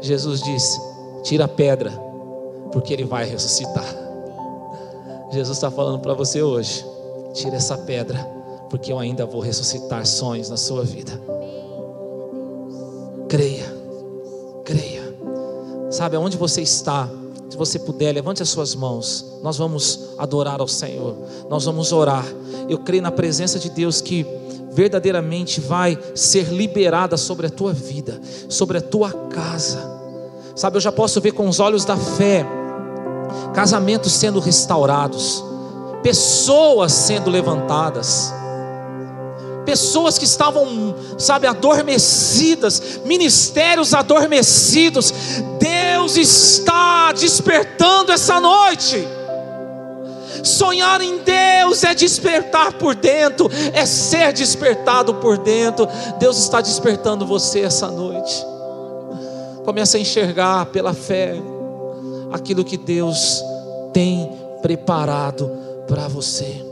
Jesus 0.00 0.42
disse: 0.42 0.80
Tira 1.22 1.44
a 1.44 1.48
pedra, 1.48 1.90
porque 2.72 2.92
ele 2.92 3.04
vai 3.04 3.24
ressuscitar. 3.24 3.86
Jesus 5.30 5.56
está 5.56 5.70
falando 5.70 6.00
para 6.00 6.12
você 6.12 6.42
hoje: 6.42 6.84
Tira 7.32 7.56
essa 7.56 7.78
pedra 7.78 8.18
porque 8.68 8.92
eu 8.92 8.98
ainda 8.98 9.24
vou 9.24 9.40
ressuscitar 9.40 10.04
sonhos 10.06 10.50
na 10.50 10.56
sua 10.56 10.84
vida. 10.84 11.12
Creia, 13.28 13.66
creia. 14.64 15.02
Sabe 15.90 16.16
aonde 16.16 16.36
você 16.36 16.62
está? 16.62 17.08
Você 17.60 17.78
puder, 17.78 18.10
levante 18.14 18.42
as 18.42 18.48
suas 18.48 18.74
mãos. 18.74 19.22
Nós 19.42 19.58
vamos 19.58 20.14
adorar 20.16 20.62
ao 20.62 20.66
Senhor. 20.66 21.14
Nós 21.50 21.66
vamos 21.66 21.92
orar. 21.92 22.24
Eu 22.70 22.78
creio 22.78 23.02
na 23.02 23.10
presença 23.10 23.58
de 23.58 23.68
Deus 23.68 24.00
que 24.00 24.26
verdadeiramente 24.72 25.60
vai 25.60 25.98
ser 26.14 26.44
liberada 26.50 27.18
sobre 27.18 27.48
a 27.48 27.50
tua 27.50 27.74
vida, 27.74 28.18
sobre 28.48 28.78
a 28.78 28.80
tua 28.80 29.12
casa. 29.12 29.78
Sabe, 30.56 30.78
eu 30.78 30.80
já 30.80 30.90
posso 30.90 31.20
ver 31.20 31.32
com 31.32 31.46
os 31.46 31.60
olhos 31.60 31.84
da 31.84 31.98
fé 31.98 32.46
casamentos 33.52 34.12
sendo 34.12 34.40
restaurados, 34.40 35.44
pessoas 36.02 36.92
sendo 36.92 37.28
levantadas 37.28 38.32
pessoas 39.70 40.18
que 40.18 40.24
estavam, 40.24 40.96
sabe, 41.16 41.46
adormecidas, 41.46 43.00
ministérios 43.04 43.94
adormecidos. 43.94 45.14
Deus 46.10 46.16
está 46.16 47.12
despertando 47.12 48.10
essa 48.10 48.40
noite. 48.40 49.06
Sonhar 50.42 51.00
em 51.00 51.18
Deus 51.18 51.84
é 51.84 51.94
despertar 51.94 52.72
por 52.72 52.94
dentro, 52.94 53.48
é 53.72 53.84
ser 53.86 54.32
despertado 54.32 55.14
por 55.14 55.38
dentro. 55.38 55.86
Deus 56.18 56.38
está 56.38 56.60
despertando 56.60 57.26
você 57.26 57.60
essa 57.60 57.88
noite. 57.88 58.44
Comece 59.64 59.98
a 59.98 60.00
enxergar 60.00 60.66
pela 60.66 60.94
fé 60.94 61.34
aquilo 62.32 62.64
que 62.64 62.76
Deus 62.76 63.42
tem 63.92 64.32
preparado 64.62 65.50
para 65.86 66.08
você. 66.08 66.69